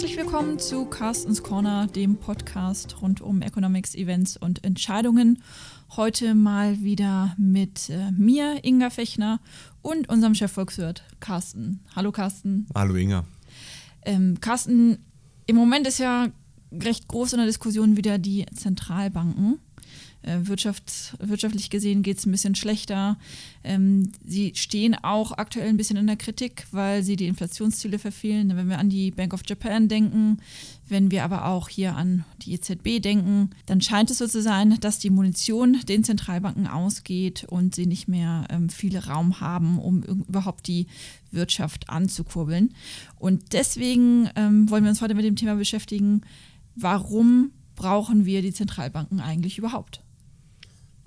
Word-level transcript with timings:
Herzlich 0.00 0.16
willkommen 0.16 0.58
zu 0.58 0.86
Carstens 0.86 1.42
Corner, 1.42 1.86
dem 1.86 2.16
Podcast 2.16 3.02
rund 3.02 3.20
um 3.20 3.42
Economics, 3.42 3.94
Events 3.94 4.38
und 4.38 4.64
Entscheidungen. 4.64 5.42
Heute 5.94 6.34
mal 6.34 6.80
wieder 6.80 7.34
mit 7.36 7.90
äh, 7.90 8.10
mir, 8.12 8.64
Inga 8.64 8.88
Fechner, 8.88 9.40
und 9.82 10.08
unserem 10.08 10.34
Chefvolkswirt 10.34 11.04
Carsten. 11.20 11.80
Hallo 11.94 12.12
Carsten. 12.12 12.66
Hallo 12.74 12.94
Inga. 12.94 13.26
Ähm, 14.06 14.40
Carsten, 14.40 15.04
im 15.46 15.56
Moment 15.56 15.86
ist 15.86 15.98
ja 15.98 16.28
recht 16.72 17.06
groß 17.06 17.34
in 17.34 17.40
der 17.40 17.46
Diskussion 17.46 17.98
wieder 17.98 18.16
die 18.16 18.46
Zentralbanken. 18.54 19.58
Äh, 20.22 20.40
Wirtschaft, 20.42 21.16
wirtschaftlich 21.18 21.70
gesehen 21.70 22.02
geht 22.02 22.18
es 22.18 22.26
ein 22.26 22.32
bisschen 22.32 22.54
schlechter. 22.54 23.16
Ähm, 23.64 24.12
sie 24.24 24.52
stehen 24.54 24.94
auch 24.94 25.32
aktuell 25.32 25.68
ein 25.68 25.78
bisschen 25.78 25.96
in 25.96 26.06
der 26.06 26.16
Kritik, 26.16 26.66
weil 26.72 27.02
sie 27.02 27.16
die 27.16 27.26
Inflationsziele 27.26 27.98
verfehlen. 27.98 28.54
Wenn 28.54 28.68
wir 28.68 28.78
an 28.78 28.90
die 28.90 29.10
Bank 29.12 29.32
of 29.32 29.40
Japan 29.46 29.88
denken, 29.88 30.38
wenn 30.88 31.10
wir 31.10 31.24
aber 31.24 31.46
auch 31.46 31.70
hier 31.70 31.96
an 31.96 32.24
die 32.42 32.52
EZB 32.52 33.00
denken, 33.00 33.50
dann 33.64 33.80
scheint 33.80 34.10
es 34.10 34.18
so 34.18 34.26
zu 34.26 34.42
sein, 34.42 34.76
dass 34.80 34.98
die 34.98 35.08
Munition 35.08 35.78
den 35.88 36.04
Zentralbanken 36.04 36.66
ausgeht 36.66 37.44
und 37.44 37.74
sie 37.74 37.86
nicht 37.86 38.06
mehr 38.06 38.46
ähm, 38.50 38.68
viel 38.68 38.98
Raum 38.98 39.40
haben, 39.40 39.78
um 39.78 40.02
überhaupt 40.02 40.66
die 40.66 40.86
Wirtschaft 41.30 41.88
anzukurbeln. 41.88 42.74
Und 43.18 43.52
deswegen 43.52 44.28
ähm, 44.36 44.68
wollen 44.68 44.84
wir 44.84 44.90
uns 44.90 45.00
heute 45.00 45.14
mit 45.14 45.24
dem 45.24 45.36
Thema 45.36 45.54
beschäftigen, 45.54 46.22
warum 46.76 47.52
brauchen 47.74 48.26
wir 48.26 48.42
die 48.42 48.52
Zentralbanken 48.52 49.20
eigentlich 49.20 49.56
überhaupt? 49.56 50.02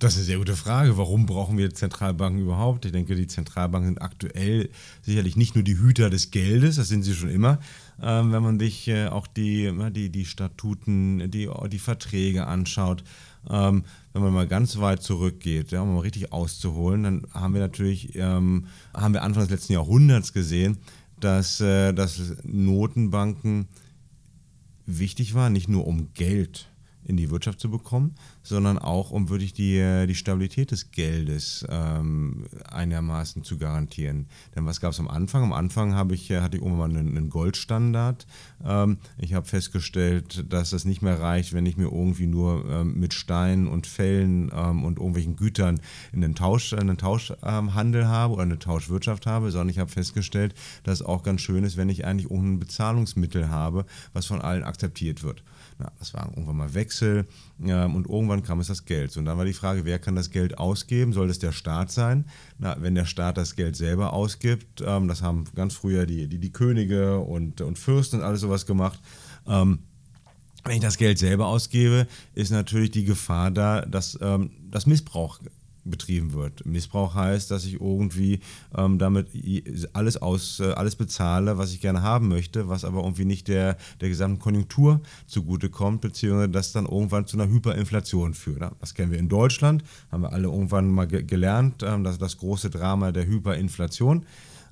Das 0.03 0.15
ist 0.15 0.17
eine 0.17 0.25
sehr 0.25 0.37
gute 0.39 0.57
Frage. 0.57 0.97
Warum 0.97 1.25
brauchen 1.25 1.57
wir 1.57 1.73
Zentralbanken 1.73 2.41
überhaupt? 2.41 2.83
Ich 2.83 2.91
denke, 2.91 3.15
die 3.15 3.25
Zentralbanken 3.25 3.91
sind 3.91 4.01
aktuell 4.01 4.69
sicherlich 5.01 5.37
nicht 5.37 5.55
nur 5.55 5.63
die 5.63 5.77
Hüter 5.77 6.09
des 6.09 6.29
Geldes, 6.29 6.75
das 6.75 6.89
sind 6.89 7.03
sie 7.03 7.15
schon 7.15 7.29
immer. 7.29 7.59
Ähm, 8.01 8.33
wenn 8.33 8.43
man 8.43 8.59
sich 8.59 8.85
äh, 8.89 9.07
auch 9.07 9.27
die, 9.27 9.71
die, 9.91 10.09
die 10.09 10.25
Statuten, 10.25 11.31
die, 11.31 11.49
die 11.71 11.79
Verträge 11.79 12.47
anschaut, 12.47 13.05
ähm, 13.49 13.85
wenn 14.11 14.23
man 14.23 14.33
mal 14.33 14.45
ganz 14.45 14.77
weit 14.79 15.01
zurückgeht, 15.01 15.71
ja, 15.71 15.79
um 15.79 15.93
mal 15.93 16.01
richtig 16.01 16.33
auszuholen, 16.33 17.03
dann 17.03 17.27
haben 17.31 17.53
wir 17.53 17.61
natürlich, 17.61 18.13
ähm, 18.15 18.65
haben 18.93 19.13
wir 19.13 19.23
Anfang 19.23 19.43
des 19.43 19.51
letzten 19.51 19.71
Jahrhunderts 19.71 20.33
gesehen, 20.33 20.79
dass, 21.21 21.61
äh, 21.61 21.93
dass 21.93 22.19
Notenbanken 22.43 23.69
wichtig 24.85 25.33
waren, 25.33 25.53
nicht 25.53 25.69
nur 25.69 25.87
um 25.87 26.13
Geld 26.13 26.67
in 27.05 27.17
die 27.17 27.29
Wirtschaft 27.31 27.59
zu 27.59 27.69
bekommen, 27.69 28.15
sondern 28.41 28.77
auch 28.77 29.11
um 29.11 29.29
wirklich 29.29 29.53
die, 29.53 30.05
die 30.07 30.15
Stabilität 30.15 30.71
des 30.71 30.91
Geldes 30.91 31.65
ähm, 31.69 32.45
einigermaßen 32.69 33.43
zu 33.43 33.57
garantieren. 33.57 34.27
Denn 34.55 34.65
was 34.65 34.81
gab 34.81 34.91
es 34.91 34.99
am 34.99 35.07
Anfang? 35.07 35.43
Am 35.43 35.53
Anfang 35.53 35.95
habe 35.95 36.13
ich, 36.13 36.29
äh, 36.29 36.41
hatte 36.41 36.57
ich 36.57 36.63
irgendwann 36.63 36.95
einen, 36.95 37.17
einen 37.17 37.29
Goldstandard. 37.29 38.25
Ähm, 38.63 38.97
ich 39.17 39.33
habe 39.33 39.45
festgestellt, 39.45 40.45
dass 40.51 40.71
das 40.71 40.85
nicht 40.85 41.01
mehr 41.01 41.19
reicht, 41.19 41.53
wenn 41.53 41.65
ich 41.65 41.77
mir 41.77 41.91
irgendwie 41.91 42.27
nur 42.27 42.65
ähm, 42.69 42.99
mit 42.99 43.13
Steinen 43.13 43.67
und 43.67 43.87
Fellen 43.87 44.51
ähm, 44.53 44.83
und 44.83 44.97
irgendwelchen 44.97 45.35
Gütern 45.35 45.79
in 46.11 46.23
einen, 46.23 46.35
Tausch, 46.35 46.73
einen 46.73 46.97
Tauschhandel 46.97 48.01
ähm, 48.01 48.07
habe 48.07 48.33
oder 48.33 48.43
eine 48.43 48.59
Tauschwirtschaft 48.59 49.25
habe, 49.25 49.51
sondern 49.51 49.69
ich 49.69 49.79
habe 49.79 49.91
festgestellt, 49.91 50.53
dass 50.83 51.01
es 51.01 51.05
auch 51.05 51.23
ganz 51.23 51.41
schön 51.41 51.63
ist, 51.63 51.77
wenn 51.77 51.89
ich 51.89 52.05
eigentlich 52.05 52.31
irgendein 52.31 52.59
Bezahlungsmittel 52.59 53.49
habe, 53.49 53.85
was 54.13 54.25
von 54.25 54.41
allen 54.41 54.63
akzeptiert 54.63 55.23
wird. 55.23 55.43
Na, 55.79 55.91
das 55.99 56.13
war 56.13 56.27
irgendwann 56.29 56.57
mal 56.57 56.73
Wechsel 56.73 57.27
ähm, 57.63 57.95
und 57.95 58.07
irgendwann 58.07 58.43
kam 58.43 58.59
es 58.59 58.67
das 58.67 58.85
Geld. 58.85 59.15
Und 59.17 59.25
dann 59.25 59.37
war 59.37 59.45
die 59.45 59.53
Frage, 59.53 59.85
wer 59.85 59.99
kann 59.99 60.15
das 60.15 60.29
Geld 60.29 60.57
ausgeben? 60.57 61.13
Soll 61.13 61.29
es 61.29 61.39
der 61.39 61.51
Staat 61.51 61.91
sein? 61.91 62.25
Na, 62.59 62.77
wenn 62.79 62.95
der 62.95 63.05
Staat 63.05 63.37
das 63.37 63.55
Geld 63.55 63.75
selber 63.75 64.13
ausgibt, 64.13 64.83
ähm, 64.85 65.07
das 65.07 65.21
haben 65.21 65.45
ganz 65.55 65.73
früher 65.73 66.05
die, 66.05 66.27
die, 66.27 66.39
die 66.39 66.51
Könige 66.51 67.19
und, 67.19 67.61
und 67.61 67.79
Fürsten 67.79 68.19
und 68.19 68.25
alles 68.25 68.41
sowas 68.41 68.65
gemacht. 68.65 68.99
Ähm, 69.47 69.79
wenn 70.63 70.75
ich 70.75 70.81
das 70.81 70.97
Geld 70.97 71.19
selber 71.19 71.47
ausgebe, 71.47 72.07
ist 72.33 72.51
natürlich 72.51 72.91
die 72.91 73.03
Gefahr 73.03 73.51
da, 73.51 73.81
dass 73.81 74.17
ähm, 74.21 74.51
das 74.69 74.85
Missbrauch 74.85 75.39
betrieben 75.85 76.33
wird. 76.33 76.65
Missbrauch 76.65 77.15
heißt, 77.15 77.51
dass 77.51 77.65
ich 77.65 77.81
irgendwie 77.81 78.39
ähm, 78.75 78.99
damit 78.99 79.27
alles, 79.93 80.17
aus, 80.17 80.59
äh, 80.59 80.71
alles 80.71 80.95
bezahle, 80.95 81.57
was 81.57 81.73
ich 81.73 81.81
gerne 81.81 82.01
haben 82.01 82.27
möchte, 82.27 82.69
was 82.69 82.85
aber 82.85 83.03
irgendwie 83.03 83.25
nicht 83.25 83.47
der, 83.47 83.77
der 84.01 84.09
gesamten 84.09 84.39
Konjunktur 84.39 85.01
zugutekommt, 85.27 86.01
beziehungsweise 86.01 86.49
das 86.49 86.71
dann 86.71 86.85
irgendwann 86.85 87.27
zu 87.27 87.37
einer 87.37 87.51
Hyperinflation 87.51 88.33
führt. 88.33 88.63
Das 88.79 88.93
kennen 88.93 89.11
wir 89.11 89.19
in 89.19 89.29
Deutschland, 89.29 89.83
haben 90.11 90.23
wir 90.23 90.31
alle 90.31 90.47
irgendwann 90.47 90.89
mal 90.89 91.07
ge 91.07 91.23
gelernt, 91.23 91.83
ähm, 91.83 92.03
das, 92.03 92.17
das 92.17 92.37
große 92.37 92.69
Drama 92.69 93.11
der 93.11 93.25
Hyperinflation. 93.25 94.25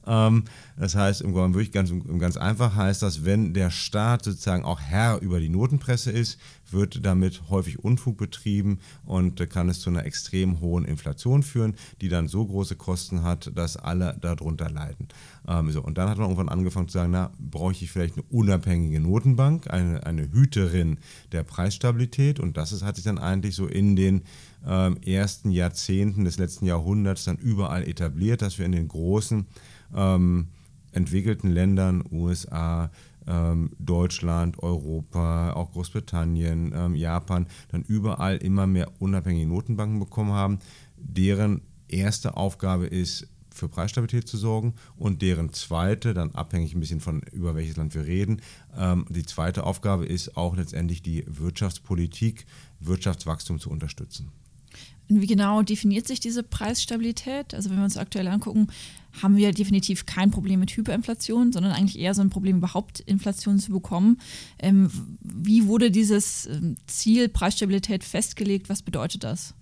Ähm, 0.08 0.44
das 0.78 0.96
heißt, 0.96 1.22
im 1.22 1.34
wirklich 1.34 1.72
ganz, 1.72 1.92
ganz 2.18 2.38
einfach 2.38 2.76
heißt 2.76 3.02
das, 3.02 3.26
wenn 3.26 3.54
der 3.54 3.70
Staat 3.70 4.24
sozusagen 4.26 4.64
auch 4.64 4.80
Herr 4.80 5.20
über 5.22 5.40
die 5.40 5.50
Notenpresse 5.50 6.12
ist, 6.12 6.40
wird 6.72 7.06
damit 7.06 7.50
häufig 7.50 7.80
Unfug 7.80 8.18
betrieben 8.18 8.80
und 9.06 9.50
kann 9.50 9.70
es 9.70 9.80
zu 9.82 9.90
einer 9.90 10.06
extrem 10.06 10.60
hohen 10.62 10.86
Inflation 10.86 11.44
führen, 11.44 11.76
die 12.00 12.10
dann 12.10 12.28
so 12.28 12.46
große 12.46 12.76
Kosten 12.76 13.24
hat, 13.24 13.52
dass 13.56 13.78
alle 13.78 14.18
darunter 14.22 14.70
leiden. 14.70 15.08
Ähm, 15.48 15.72
so, 15.72 15.84
und 15.84 15.98
dann 15.98 16.10
hat 16.10 16.18
man 16.18 16.30
irgendwann 16.30 16.50
angefangen 16.50 16.88
zu 16.88 16.94
sagen, 16.94 17.12
na, 17.12 17.32
brauche 17.40 17.74
ich 17.74 17.92
vielleicht 17.92 18.16
eine 18.16 18.24
unabhängige 18.30 19.00
Notenbank, 19.00 19.70
eine, 19.70 20.06
eine 20.06 20.32
Hüterin 20.32 20.98
der 21.32 21.44
Preisstabilität 21.44 22.40
und 22.40 22.58
das 22.58 22.72
ist, 22.72 22.84
hat 22.84 22.96
sich 22.96 23.06
dann 23.06 23.18
eigentlich 23.18 23.56
so 23.56 23.68
in 23.68 23.96
den 23.96 24.24
ähm, 24.66 24.98
ersten 25.02 25.52
Jahrzehnten 25.52 26.26
des 26.26 26.38
letzten 26.38 26.66
Jahrhunderts 26.66 27.26
dann 27.26 27.38
überall 27.38 27.88
etabliert, 27.88 28.42
dass 28.42 28.58
wir 28.60 28.66
in 28.66 28.72
den 28.72 28.88
großen 28.88 29.46
ähm, 29.96 30.48
entwickelten 30.92 31.52
Ländern, 31.52 32.04
USA, 32.12 32.92
ähm, 33.28 33.72
Deutschland, 33.80 34.62
Europa, 34.62 35.54
auch 35.54 35.72
Großbritannien, 35.72 36.74
ähm, 36.76 36.96
Japan, 36.96 37.48
dann 37.70 37.84
überall 37.84 38.38
immer 38.38 38.68
mehr 38.68 38.90
unabhängige 39.00 39.48
Notenbanken 39.48 40.00
bekommen 40.00 40.34
haben, 40.34 40.60
deren 40.98 41.62
erste 41.88 42.38
Aufgabe 42.38 42.88
ist, 42.88 43.28
für 43.54 43.68
Preisstabilität 43.68 44.28
zu 44.30 44.38
sorgen 44.38 44.76
und 44.96 45.22
deren 45.22 45.52
zweite, 45.52 46.14
dann 46.14 46.32
abhängig 46.32 46.74
ein 46.74 46.80
bisschen 46.80 47.02
von 47.02 47.22
über 47.34 47.54
welches 47.54 47.76
Land 47.76 47.94
wir 47.94 48.06
reden, 48.06 48.42
ähm, 48.78 49.06
die 49.10 49.26
zweite 49.26 49.66
Aufgabe 49.66 50.06
ist 50.06 50.38
auch 50.38 50.56
letztendlich 50.56 51.02
die 51.02 51.26
Wirtschaftspolitik, 51.28 52.46
Wirtschaftswachstum 52.80 53.60
zu 53.60 53.70
unterstützen. 53.70 54.32
Wie 55.20 55.28
genau 55.28 55.62
definiert 55.62 56.08
sich 56.08 56.20
diese 56.20 56.44
Preisstabilität? 56.44 57.54
Also 57.54 57.70
wenn 57.70 57.78
wir 57.78 57.84
uns 57.84 57.98
aktuell 57.98 58.28
angucken, 58.28 58.68
haben 59.22 59.36
wir 59.36 59.52
definitiv 59.52 60.06
kein 60.06 60.32
Problem 60.32 60.60
mit 60.60 60.72
Hyperinflation, 60.72 61.52
sondern 61.52 61.74
eigentlich 61.74 62.00
eher 62.00 62.14
so 62.14 62.22
ein 62.22 62.30
Problem, 62.30 62.58
überhaupt 62.58 63.02
Inflation 63.02 63.60
zu 63.60 63.72
bekommen. 63.72 64.20
Ähm, 64.60 64.90
wie 65.20 65.66
wurde 65.68 65.92
dieses 65.92 66.46
ähm, 66.46 66.78
Ziel 66.88 67.28
Preisstabilität 67.28 68.04
festgelegt? 68.04 68.70
Was 68.70 68.82
bedeutet 68.82 69.24
das? 69.24 69.54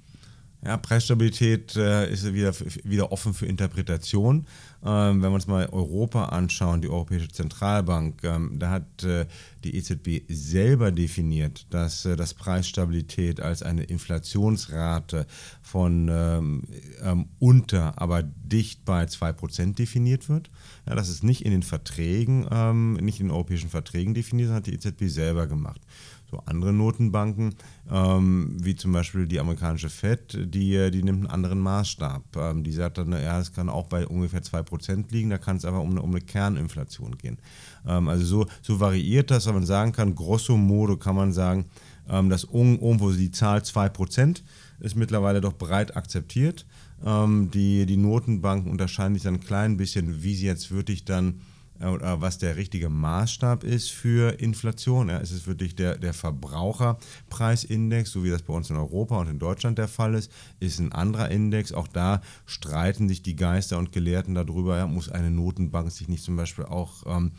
Ja, 0.61 0.75
Preisstabilität 0.75 1.77
äh, 1.77 2.11
ist 2.11 2.33
wieder, 2.33 2.53
wieder 2.83 3.13
offen 3.13 3.33
für 3.33 3.45
Interpretation. 3.45 4.45
Ähm, 4.83 5.21
wenn 5.21 5.31
wir 5.31 5.35
uns 5.35 5.47
mal 5.47 5.67
Europa 5.67 6.25
anschauen, 6.25 6.81
die 6.81 6.89
Europäische 6.89 7.29
Zentralbank, 7.29 8.21
ähm, 8.25 8.59
da 8.59 8.69
hat 8.69 9.03
äh, 9.05 9.25
die 9.63 9.77
EZB 9.77 10.23
selber 10.27 10.91
definiert, 10.91 11.65
dass 11.69 12.03
äh, 12.03 12.17
das 12.17 12.33
Preisstabilität 12.33 13.39
als 13.39 13.63
eine 13.63 13.83
Inflationsrate 13.83 15.27
von 15.61 16.09
ähm, 16.11 16.63
ähm 17.03 17.27
unter, 17.39 18.01
aber 18.01 18.23
dicht 18.23 18.83
bei 18.83 19.05
2% 19.05 19.75
definiert 19.75 20.27
wird. 20.27 20.49
Ja, 20.85 20.95
das 20.95 21.07
ist 21.07 21.23
nicht 21.23 21.45
in 21.45 21.51
den 21.51 21.63
Verträgen, 21.63 22.45
ähm, 22.51 22.93
nicht 22.95 23.21
in 23.21 23.27
den 23.27 23.31
europäischen 23.31 23.69
Verträgen 23.69 24.13
definiert, 24.13 24.47
sondern 24.47 24.63
hat 24.63 24.67
die 24.67 24.75
EZB 24.75 25.07
selber 25.07 25.47
gemacht. 25.47 25.79
So 26.29 26.41
andere 26.45 26.71
Notenbanken, 26.71 27.55
ähm, 27.91 28.57
wie 28.61 28.75
zum 28.75 28.91
Beispiel 28.91 29.25
die 29.25 29.39
amerikanische 29.39 29.89
Fed, 29.89 30.37
die, 30.39 30.91
die 30.91 31.01
nimmt 31.01 31.19
einen 31.19 31.27
anderen 31.27 31.59
Maßstab. 31.59 32.23
Ähm, 32.35 32.63
die 32.63 32.71
sagt 32.71 32.99
dann, 32.99 33.11
ja, 33.11 33.39
es 33.39 33.51
kann 33.51 33.67
auch 33.67 33.87
bei 33.87 34.05
ungefähr 34.05 34.43
2% 34.43 35.05
liegen, 35.11 35.31
da 35.31 35.39
kann 35.39 35.57
es 35.57 35.65
aber 35.65 35.81
um 35.81 35.91
eine, 35.91 36.01
um 36.03 36.11
eine 36.11 36.21
Kerninflation 36.21 37.17
gehen. 37.17 37.39
Ähm, 37.87 38.07
also 38.09 38.25
so, 38.25 38.45
so 38.61 38.79
variiert 38.79 39.31
das, 39.31 39.47
wenn 39.47 39.55
man 39.55 39.65
sagen 39.65 39.91
kann, 39.91 40.13
grosso 40.13 40.55
modo 40.55 40.97
kann 40.97 41.15
man 41.15 41.33
sagen, 41.33 41.65
ähm, 42.07 42.29
dass 42.29 42.43
irgendwo 42.43 43.11
die 43.11 43.31
Zahl 43.31 43.59
2% 43.59 44.41
ist 44.79 44.95
mittlerweile 44.95 45.41
doch 45.41 45.53
breit 45.53 45.95
akzeptiert. 45.97 46.65
Ähm, 47.03 47.49
die, 47.51 47.85
die 47.85 47.97
Notenbanken 47.97 48.69
unterscheiden 48.71 49.15
sich 49.15 49.23
dann 49.23 49.35
ein 49.35 49.43
klein 49.43 49.77
bisschen, 49.77 50.21
wie 50.21 50.35
sie 50.35 50.45
jetzt 50.45 50.71
wirklich 50.71 51.05
dann 51.05 51.41
oder 51.81 52.21
was 52.21 52.37
der 52.37 52.57
richtige 52.57 52.89
Maßstab 52.89 53.63
ist 53.63 53.91
für 53.91 54.39
Inflation. 54.39 55.09
Ja, 55.09 55.17
ist 55.17 55.31
es 55.31 55.47
wirklich 55.47 55.75
der, 55.75 55.97
der 55.97 56.13
Verbraucherpreisindex, 56.13 58.11
so 58.11 58.23
wie 58.23 58.29
das 58.29 58.41
bei 58.41 58.53
uns 58.53 58.69
in 58.69 58.75
Europa 58.75 59.17
und 59.17 59.29
in 59.29 59.39
Deutschland 59.39 59.77
der 59.77 59.87
Fall 59.87 60.13
ist? 60.13 60.31
Ist 60.59 60.79
ein 60.79 60.91
anderer 60.91 61.29
Index? 61.29 61.71
Auch 61.71 61.87
da 61.87 62.21
streiten 62.45 63.07
sich 63.07 63.21
die 63.21 63.35
Geister 63.35 63.77
und 63.77 63.91
Gelehrten 63.91 64.35
darüber. 64.35 64.77
Ja, 64.77 64.87
muss 64.87 65.09
eine 65.09 65.31
Notenbank 65.31 65.91
sich 65.91 66.09
nicht 66.09 66.23
zum 66.23 66.35
Beispiel 66.35 66.65
auch 66.65 67.03
ähm, 67.05 67.31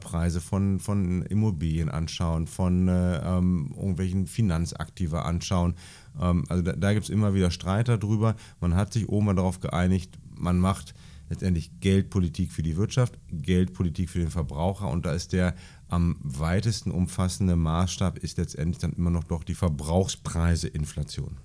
Preise 0.00 0.40
von, 0.40 0.80
von 0.80 1.22
Immobilien 1.22 1.90
anschauen, 1.90 2.46
von 2.46 2.88
äh, 2.88 3.16
ähm, 3.18 3.74
irgendwelchen 3.76 4.26
Finanzaktiva 4.26 5.22
anschauen. 5.22 5.74
Ähm, 6.18 6.44
also 6.48 6.62
da, 6.62 6.72
da 6.72 6.94
gibt 6.94 7.04
es 7.04 7.10
immer 7.10 7.34
wieder 7.34 7.50
Streit 7.50 7.88
darüber. 7.88 8.34
Man 8.60 8.74
hat 8.74 8.94
sich 8.94 9.08
oben 9.10 9.36
darauf 9.36 9.60
geeinigt, 9.60 10.18
man 10.34 10.58
macht 10.58 10.94
letztendlich 11.28 11.80
Geldpolitik 11.80 12.52
für 12.52 12.62
die 12.62 12.76
Wirtschaft, 12.76 13.18
Geldpolitik 13.30 14.10
für 14.10 14.18
den 14.18 14.30
Verbraucher 14.30 14.88
und 14.90 15.06
da 15.06 15.12
ist 15.12 15.32
der 15.32 15.54
am 15.88 16.16
weitesten 16.22 16.90
umfassende 16.90 17.56
Maßstab 17.56 18.18
ist 18.18 18.38
letztendlich 18.38 18.78
dann 18.78 18.92
immer 18.94 19.10
noch 19.10 19.24
doch 19.24 19.44
die 19.44 19.54
Verbrauchspreiseinflation. 19.54 21.36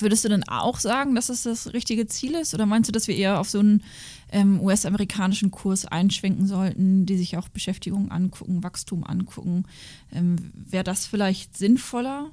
Würdest 0.00 0.24
du 0.24 0.28
denn 0.28 0.48
auch 0.48 0.78
sagen, 0.78 1.14
dass 1.14 1.28
es 1.28 1.42
das 1.42 1.72
richtige 1.74 2.06
Ziel 2.06 2.34
ist? 2.34 2.54
Oder 2.54 2.64
meinst 2.64 2.88
du, 2.88 2.92
dass 2.92 3.06
wir 3.06 3.16
eher 3.16 3.38
auf 3.38 3.50
so 3.50 3.58
einen 3.58 3.82
ähm, 4.32 4.60
US-amerikanischen 4.60 5.50
Kurs 5.50 5.84
einschwenken 5.84 6.46
sollten, 6.46 7.04
die 7.06 7.18
sich 7.18 7.36
auch 7.36 7.48
Beschäftigung 7.48 8.10
angucken, 8.10 8.62
Wachstum 8.62 9.04
angucken? 9.04 9.64
Ähm, 10.12 10.36
Wäre 10.54 10.84
das 10.84 11.06
vielleicht 11.06 11.56
sinnvoller? 11.56 12.30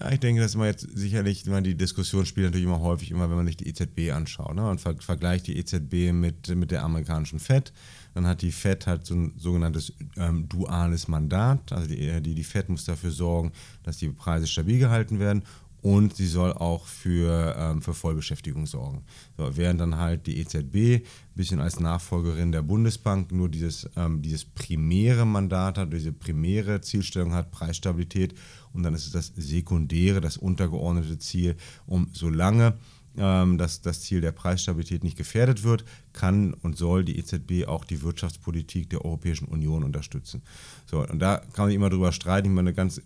Ja, 0.00 0.10
ich 0.10 0.20
denke, 0.20 0.40
dass 0.40 0.56
man 0.56 0.66
jetzt 0.66 0.88
sicherlich, 0.94 1.44
man 1.44 1.62
die 1.62 1.74
Diskussion 1.74 2.24
spielt 2.24 2.46
natürlich 2.46 2.64
immer 2.64 2.80
häufig, 2.80 3.10
immer 3.10 3.28
wenn 3.28 3.36
man 3.36 3.46
sich 3.46 3.58
die 3.58 3.68
EZB 3.68 4.12
anschaut 4.12 4.54
ne, 4.54 4.68
und 4.68 4.80
ver 4.80 4.96
vergleicht 4.98 5.46
die 5.46 5.58
EZB 5.58 6.12
mit, 6.12 6.48
mit 6.56 6.70
der 6.70 6.84
amerikanischen 6.84 7.38
Fed. 7.38 7.72
Dann 8.14 8.26
hat 8.26 8.40
die 8.40 8.50
Fed 8.50 8.86
halt 8.86 9.04
so 9.04 9.14
ein 9.14 9.34
sogenanntes 9.36 9.92
ähm, 10.16 10.48
duales 10.48 11.06
Mandat. 11.06 11.72
Also 11.72 11.86
die, 11.88 12.22
die, 12.22 12.34
die 12.34 12.44
Fed 12.44 12.70
muss 12.70 12.86
dafür 12.86 13.10
sorgen, 13.10 13.52
dass 13.82 13.98
die 13.98 14.08
Preise 14.08 14.46
stabil 14.46 14.78
gehalten 14.78 15.20
werden 15.20 15.42
und 15.82 16.14
sie 16.14 16.26
soll 16.26 16.52
auch 16.52 16.86
für, 16.86 17.54
ähm, 17.58 17.82
für 17.82 17.94
Vollbeschäftigung 17.94 18.66
sorgen. 18.66 19.04
So, 19.36 19.56
während 19.56 19.80
dann 19.80 19.96
halt 19.96 20.26
die 20.26 20.38
EZB 20.38 20.74
ein 20.74 21.02
bisschen 21.34 21.60
als 21.60 21.80
Nachfolgerin 21.80 22.52
der 22.52 22.62
Bundesbank 22.62 23.32
nur 23.32 23.48
dieses, 23.48 23.88
ähm, 23.96 24.22
dieses 24.22 24.44
primäre 24.44 25.24
Mandat 25.24 25.78
hat, 25.78 25.92
diese 25.92 26.12
primäre 26.12 26.80
Zielstellung 26.80 27.32
hat, 27.32 27.50
Preisstabilität 27.50 28.34
und 28.72 28.82
dann 28.82 28.94
ist 28.94 29.06
es 29.06 29.12
das 29.12 29.32
sekundäre, 29.34 30.20
das 30.20 30.36
untergeordnete 30.36 31.18
Ziel, 31.18 31.56
um 31.86 32.08
solange 32.12 32.74
ähm, 33.16 33.58
dass 33.58 33.80
das 33.80 34.02
Ziel 34.02 34.20
der 34.20 34.32
Preisstabilität 34.32 35.02
nicht 35.02 35.16
gefährdet 35.16 35.64
wird, 35.64 35.84
kann 36.12 36.54
und 36.54 36.76
soll 36.76 37.04
die 37.04 37.18
EZB 37.18 37.66
auch 37.66 37.84
die 37.84 38.02
Wirtschaftspolitik 38.02 38.88
der 38.90 39.04
Europäischen 39.04 39.46
Union 39.46 39.82
unterstützen. 39.82 40.42
So, 40.86 41.04
und 41.04 41.18
da 41.18 41.38
kann 41.52 41.66
man 41.66 41.74
immer 41.74 41.90
drüber 41.90 42.12
streiten. 42.12 42.48
Ich 42.48 42.54
meine, 42.54 42.72
ganz 42.72 43.02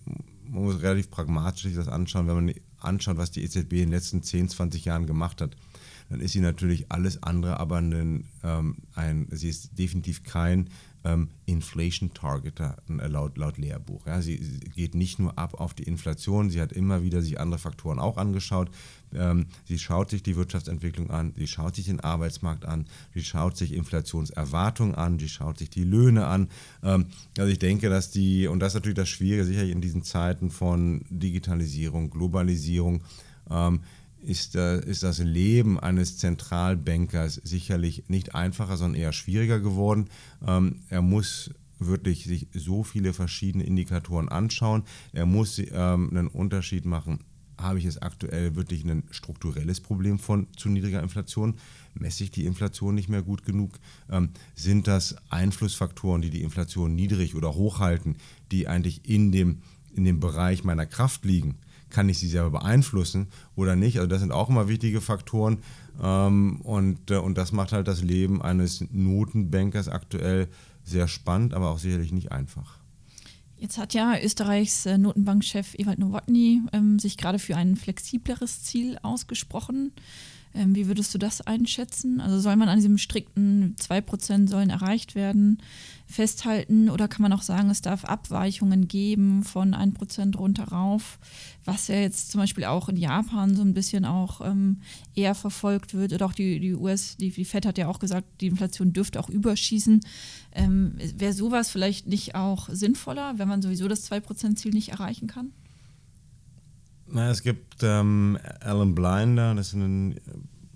man 0.54 0.64
muss 0.64 0.82
relativ 0.82 1.10
pragmatisch 1.10 1.64
sich 1.64 1.74
das 1.74 1.88
anschauen, 1.88 2.28
wenn 2.28 2.44
man 2.46 2.54
anschaut, 2.78 3.16
was 3.16 3.32
die 3.32 3.42
EZB 3.42 3.72
in 3.72 3.78
den 3.78 3.90
letzten 3.90 4.22
10, 4.22 4.48
20 4.48 4.84
Jahren 4.84 5.06
gemacht 5.06 5.40
hat. 5.40 5.56
Dann 6.10 6.20
ist 6.20 6.32
sie 6.32 6.40
natürlich 6.40 6.90
alles 6.90 7.22
andere, 7.22 7.58
aber 7.60 7.78
ein, 7.78 8.24
ähm, 8.42 8.76
ein 8.94 9.28
sie 9.30 9.48
ist 9.48 9.78
definitiv 9.78 10.22
kein 10.22 10.70
ähm, 11.04 11.28
Inflation 11.46 12.12
Targeter 12.14 12.76
äh, 12.88 13.06
laut, 13.06 13.36
laut 13.36 13.58
Lehrbuch. 13.58 14.06
Ja, 14.06 14.22
sie, 14.22 14.38
geht 14.74 14.94
nicht 14.94 15.18
nur 15.18 15.38
ab 15.38 15.54
auf 15.54 15.74
die 15.74 15.82
Inflation, 15.82 16.50
sie 16.50 16.60
hat 16.60 16.72
immer 16.72 17.02
wieder 17.02 17.20
sich 17.20 17.38
andere 17.38 17.58
Faktoren 17.58 17.98
auch 17.98 18.16
angeschaut. 18.16 18.70
Ähm, 19.12 19.46
sie 19.64 19.78
schaut 19.78 20.10
sich 20.10 20.22
die 20.22 20.34
Wirtschaftsentwicklung 20.36 21.10
an, 21.10 21.34
sie 21.36 21.46
schaut 21.46 21.76
sich 21.76 21.86
den 21.86 22.00
Arbeitsmarkt 22.00 22.64
an, 22.64 22.86
sie 23.12 23.22
schaut 23.22 23.56
sich 23.56 23.72
Inflationserwartungen 23.72 24.94
an, 24.94 25.18
sie 25.18 25.28
schaut 25.28 25.58
sich 25.58 25.70
die 25.70 25.84
Löhne 25.84 26.26
an. 26.26 26.48
Ähm, 26.82 27.06
also 27.38 27.52
ich 27.52 27.58
denke, 27.58 27.90
dass 27.90 28.10
die, 28.10 28.48
und 28.48 28.60
das 28.60 28.72
ist 28.72 28.76
natürlich 28.76 28.96
das 28.96 29.08
Schwierige, 29.08 29.44
sicherlich 29.44 29.72
in 29.72 29.82
diesen 29.82 30.02
Zeiten 30.02 30.50
von 30.50 31.04
Digitalisierung, 31.10 32.10
Globalisierung, 32.10 33.02
ähm, 33.50 33.80
ist, 34.24 34.56
äh, 34.56 34.84
ist 34.84 35.02
das 35.02 35.18
Leben 35.18 35.78
eines 35.78 36.18
Zentralbankers 36.18 37.40
sicherlich 37.44 38.04
nicht 38.08 38.34
einfacher, 38.34 38.76
sondern 38.76 39.00
eher 39.00 39.12
schwieriger 39.12 39.60
geworden. 39.60 40.06
Ähm, 40.46 40.80
er 40.88 41.02
muss 41.02 41.50
wirklich 41.78 42.24
sich 42.24 42.48
so 42.54 42.82
viele 42.82 43.12
verschiedene 43.12 43.64
Indikatoren 43.64 44.28
anschauen. 44.28 44.84
Er 45.12 45.26
muss 45.26 45.58
ähm, 45.58 46.10
einen 46.10 46.28
Unterschied 46.28 46.84
machen. 46.84 47.20
Habe 47.58 47.78
ich 47.78 47.84
jetzt 47.84 48.02
aktuell 48.02 48.56
wirklich 48.56 48.84
ein 48.84 49.04
strukturelles 49.10 49.80
Problem 49.80 50.18
von 50.18 50.48
zu 50.56 50.68
niedriger 50.68 51.02
Inflation? 51.02 51.54
Messe 51.94 52.24
ich 52.24 52.30
die 52.30 52.46
Inflation 52.46 52.94
nicht 52.94 53.08
mehr 53.08 53.22
gut 53.22 53.44
genug? 53.44 53.78
Ähm, 54.10 54.30
sind 54.54 54.88
das 54.88 55.16
Einflussfaktoren, 55.30 56.22
die 56.22 56.30
die 56.30 56.42
Inflation 56.42 56.94
niedrig 56.94 57.34
oder 57.34 57.54
hoch 57.54 57.78
halten, 57.78 58.16
die 58.50 58.66
eigentlich 58.66 59.08
in 59.08 59.30
dem, 59.30 59.62
in 59.94 60.04
dem 60.04 60.18
Bereich 60.18 60.64
meiner 60.64 60.86
Kraft 60.86 61.24
liegen? 61.24 61.58
Kann 61.94 62.08
ich 62.08 62.18
sie 62.18 62.26
selber 62.28 62.50
beeinflussen 62.50 63.28
oder 63.54 63.76
nicht. 63.76 63.98
Also 63.98 64.08
das 64.08 64.20
sind 64.20 64.32
auch 64.32 64.50
immer 64.50 64.68
wichtige 64.68 65.00
Faktoren 65.00 65.58
ähm, 66.02 66.60
und, 66.62 67.12
äh, 67.12 67.18
und 67.18 67.38
das 67.38 67.52
macht 67.52 67.72
halt 67.72 67.86
das 67.86 68.02
Leben 68.02 68.42
eines 68.42 68.84
Notenbankers 68.90 69.88
aktuell 69.88 70.48
sehr 70.82 71.06
spannend, 71.06 71.54
aber 71.54 71.70
auch 71.70 71.78
sicherlich 71.78 72.10
nicht 72.10 72.32
einfach. 72.32 72.78
Jetzt 73.56 73.78
hat 73.78 73.94
ja 73.94 74.18
Österreichs 74.20 74.86
äh, 74.86 74.98
Notenbankchef 74.98 75.74
Ewald 75.78 76.00
Nowotny 76.00 76.62
ähm, 76.72 76.98
sich 76.98 77.16
gerade 77.16 77.38
für 77.38 77.56
ein 77.56 77.76
flexibleres 77.76 78.64
Ziel 78.64 78.98
ausgesprochen. 79.02 79.92
Ähm, 80.54 80.74
wie 80.74 80.86
würdest 80.86 81.12
du 81.14 81.18
das 81.18 81.40
einschätzen? 81.40 82.20
Also 82.20 82.38
soll 82.38 82.56
man 82.56 82.68
an 82.68 82.78
diesem 82.78 82.98
strikten 82.98 83.76
2% 83.80 84.48
sollen 84.48 84.70
erreicht 84.70 85.14
werden 85.14 85.58
festhalten 86.06 86.90
oder 86.90 87.08
kann 87.08 87.22
man 87.22 87.32
auch 87.32 87.42
sagen, 87.42 87.70
es 87.70 87.80
darf 87.80 88.04
Abweichungen 88.04 88.88
geben 88.88 89.42
von 89.42 89.74
1% 89.74 90.36
runter 90.36 90.64
rauf, 90.64 91.18
was 91.64 91.88
ja 91.88 91.96
jetzt 91.96 92.30
zum 92.30 92.40
Beispiel 92.40 92.64
auch 92.64 92.88
in 92.88 92.96
Japan 92.96 93.56
so 93.56 93.62
ein 93.62 93.74
bisschen 93.74 94.04
auch 94.04 94.40
ähm, 94.42 94.80
eher 95.14 95.34
verfolgt 95.34 95.94
wird 95.94 96.12
oder 96.12 96.26
auch 96.26 96.34
die, 96.34 96.60
die 96.60 96.74
US, 96.74 97.16
die, 97.16 97.30
die 97.30 97.44
FED 97.44 97.66
hat 97.66 97.78
ja 97.78 97.88
auch 97.88 97.98
gesagt, 97.98 98.26
die 98.40 98.48
Inflation 98.48 98.92
dürfte 98.92 99.18
auch 99.18 99.30
überschießen. 99.30 100.00
Ähm, 100.52 100.94
Wäre 101.16 101.32
sowas 101.32 101.70
vielleicht 101.70 102.06
nicht 102.06 102.34
auch 102.34 102.68
sinnvoller, 102.68 103.38
wenn 103.38 103.48
man 103.48 103.62
sowieso 103.62 103.88
das 103.88 104.10
2%-Ziel 104.10 104.72
nicht 104.72 104.90
erreichen 104.90 105.26
kann? 105.26 105.52
Na, 107.14 107.30
es 107.30 107.44
gibt 107.44 107.76
ähm, 107.82 108.36
Alan 108.58 108.92
Blinder, 108.92 109.54
das 109.54 109.68
ist 109.68 109.74
ein 109.74 110.18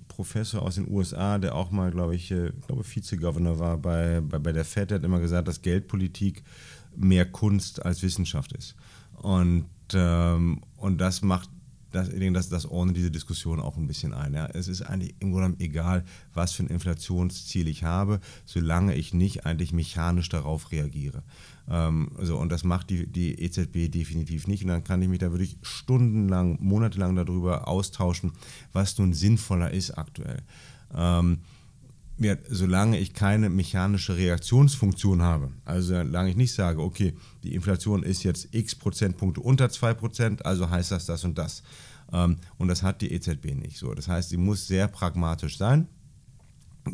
Professor 0.07 0.63
aus 0.63 0.77
den 0.77 0.89
USA, 0.89 1.37
der 1.37 1.57
auch 1.57 1.73
mal, 1.73 1.91
glaube 1.91 2.15
ich, 2.15 2.31
äh, 2.31 2.53
glaube 2.65 2.85
Vizegovernor 2.85 3.59
war 3.59 3.77
bei, 3.77 4.21
bei, 4.21 4.39
bei 4.39 4.53
der 4.53 4.65
FED, 4.65 4.93
der 4.93 4.99
hat 4.99 5.05
immer 5.05 5.19
gesagt, 5.19 5.49
dass 5.49 5.63
Geldpolitik 5.63 6.45
mehr 6.95 7.25
Kunst 7.25 7.85
als 7.85 8.05
Wissenschaft 8.05 8.53
ist. 8.53 8.77
Und, 9.17 9.67
ähm, 9.95 10.63
und 10.77 11.01
das 11.01 11.23
macht 11.23 11.51
das, 12.05 12.33
das, 12.33 12.49
das 12.49 12.67
ordnet 12.67 12.97
diese 12.97 13.11
Diskussion 13.11 13.61
auch 13.61 13.77
ein 13.77 13.87
bisschen 13.87 14.13
ein. 14.13 14.35
Ja. 14.35 14.47
Es 14.47 14.69
ist 14.69 14.83
eigentlich 14.83 15.15
im 15.21 15.33
Grunde 15.33 15.49
genommen 15.49 15.61
egal, 15.61 16.05
was 16.35 16.53
für 16.53 16.63
ein 16.63 16.69
Inflationsziel 16.69 17.69
ich 17.69 17.85
habe, 17.85 18.21
solange 18.45 18.95
ich 18.95 19.15
nicht 19.15 19.47
eigentlich 19.47 19.73
mechanisch 19.73 20.29
darauf 20.29 20.73
reagiere. 20.73 21.23
Ähm, 21.69 22.11
also, 22.17 22.39
und 22.39 22.51
das 22.51 22.65
macht 22.65 22.91
die, 22.91 23.07
die 23.07 23.41
EZB 23.41 23.91
definitiv 23.91 24.47
nicht. 24.47 24.63
Und 24.63 24.69
dann 24.69 24.85
kann 24.85 25.03
ich 25.03 25.09
mich 25.09 25.19
da 25.19 25.31
wirklich 25.31 25.59
stundenlang, 25.63 26.59
monatelang 26.61 27.15
darüber 27.17 27.69
austauschen, 27.69 28.33
was 28.73 28.99
nun 28.99 29.13
sinnvoller 29.13 29.71
ist 29.71 29.93
aktuell. 29.93 30.43
Ähm, 30.95 31.39
ja, 32.19 32.37
solange 32.49 32.99
ich 32.99 33.15
keine 33.15 33.49
mechanische 33.49 34.17
Reaktionsfunktion 34.17 35.23
habe, 35.23 35.53
also 35.65 35.95
solange 35.95 36.31
ich 36.31 36.37
nicht 36.37 36.53
sage, 36.53 36.83
okay, 36.83 37.15
die 37.43 37.55
Inflation 37.55 38.03
ist 38.03 38.25
jetzt 38.25 38.49
x 38.53 38.75
Prozentpunkte 38.75 39.41
unter 39.41 39.67
2%, 39.67 40.43
also 40.43 40.69
heißt 40.69 40.91
das 40.91 41.07
das 41.07 41.25
und 41.25 41.39
das. 41.39 41.63
Ähm, 42.13 42.39
und 42.57 42.69
das 42.69 42.83
hat 42.83 43.01
die 43.03 43.13
EZB 43.13 43.55
nicht 43.55 43.79
so. 43.79 43.95
Das 43.95 44.09
heißt, 44.09 44.31
sie 44.31 44.37
muss 44.37 44.67
sehr 44.67 44.89
pragmatisch 44.89 45.59
sein. 45.59 45.89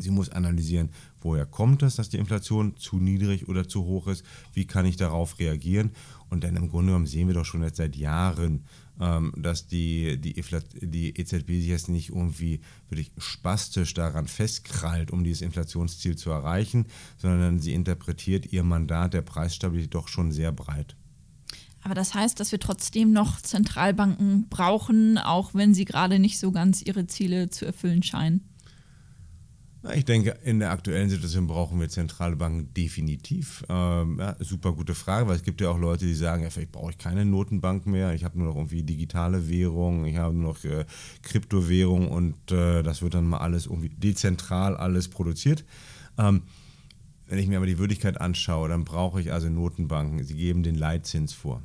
Sie 0.01 0.11
muss 0.11 0.29
analysieren, 0.29 0.89
woher 1.21 1.45
kommt 1.45 1.83
es, 1.83 1.95
dass 1.95 2.09
die 2.09 2.17
Inflation 2.17 2.77
zu 2.77 2.97
niedrig 2.97 3.47
oder 3.47 3.67
zu 3.67 3.83
hoch 3.85 4.07
ist, 4.07 4.23
wie 4.53 4.65
kann 4.65 4.85
ich 4.85 4.97
darauf 4.97 5.39
reagieren. 5.39 5.91
Und 6.29 6.43
dann 6.43 6.55
im 6.55 6.69
Grunde 6.69 6.87
genommen 6.87 7.07
sehen 7.07 7.27
wir 7.27 7.35
doch 7.35 7.45
schon 7.45 7.63
jetzt 7.63 7.77
seit 7.77 7.95
Jahren, 7.95 8.65
ähm, 8.99 9.33
dass 9.37 9.67
die, 9.67 10.17
die, 10.19 10.33
die 10.81 11.19
EZB 11.19 11.47
sich 11.47 11.67
jetzt 11.67 11.89
nicht 11.89 12.09
irgendwie 12.09 12.61
wirklich 12.89 13.11
spastisch 13.17 13.93
daran 13.93 14.27
festkrallt, 14.27 15.11
um 15.11 15.23
dieses 15.23 15.41
Inflationsziel 15.41 16.15
zu 16.15 16.29
erreichen, 16.29 16.85
sondern 17.17 17.59
sie 17.59 17.73
interpretiert 17.73 18.51
ihr 18.51 18.63
Mandat 18.63 19.13
der 19.13 19.21
Preisstabilität 19.21 19.93
doch 19.93 20.07
schon 20.07 20.31
sehr 20.31 20.51
breit. 20.51 20.95
Aber 21.85 21.93
das 21.93 22.15
heißt, 22.15 22.39
dass 22.39 22.51
wir 22.51 22.59
trotzdem 22.59 23.11
noch 23.11 23.39
Zentralbanken 23.41 24.47
brauchen, 24.49 25.19
auch 25.19 25.53
wenn 25.53 25.75
sie 25.75 25.85
gerade 25.85 26.17
nicht 26.17 26.39
so 26.39 26.51
ganz 26.51 26.81
ihre 26.81 27.05
Ziele 27.05 27.51
zu 27.51 27.63
erfüllen 27.63 28.01
scheinen. 28.01 28.41
Ich 29.93 30.05
denke, 30.05 30.37
in 30.43 30.59
der 30.59 30.71
aktuellen 30.71 31.09
Situation 31.09 31.47
brauchen 31.47 31.79
wir 31.79 31.89
zentrale 31.89 32.35
Banken 32.35 32.73
definitiv. 32.73 33.63
Ähm, 33.69 34.17
ja, 34.19 34.35
super 34.39 34.73
gute 34.73 34.95
Frage, 34.95 35.27
weil 35.27 35.35
es 35.35 35.43
gibt 35.43 35.61
ja 35.61 35.69
auch 35.69 35.77
Leute, 35.77 36.05
die 36.05 36.15
sagen, 36.15 36.43
ja, 36.43 36.49
vielleicht 36.49 36.71
brauche 36.71 36.91
ich 36.91 36.97
keine 36.97 37.25
Notenbank 37.25 37.85
mehr, 37.85 38.13
ich 38.13 38.23
habe 38.23 38.37
nur 38.37 38.47
noch 38.47 38.55
irgendwie 38.55 38.83
digitale 38.83 39.47
Währung, 39.47 40.05
ich 40.05 40.17
habe 40.17 40.35
nur 40.35 40.53
noch 40.53 40.63
äh, 40.63 40.85
Kryptowährung 41.21 42.09
und 42.09 42.51
äh, 42.51 42.81
das 42.81 43.01
wird 43.01 43.13
dann 43.13 43.27
mal 43.27 43.37
alles 43.37 43.67
irgendwie 43.67 43.89
dezentral 43.89 44.75
alles 44.75 45.07
produziert. 45.07 45.65
Ähm, 46.17 46.41
wenn 47.27 47.39
ich 47.39 47.47
mir 47.47 47.57
aber 47.57 47.65
die 47.65 47.79
Würdigkeit 47.79 48.21
anschaue, 48.21 48.69
dann 48.69 48.85
brauche 48.85 49.19
ich 49.19 49.33
also 49.33 49.49
Notenbanken. 49.49 50.23
Sie 50.23 50.35
geben 50.35 50.61
den 50.61 50.75
Leitzins 50.75 51.33
vor. 51.33 51.63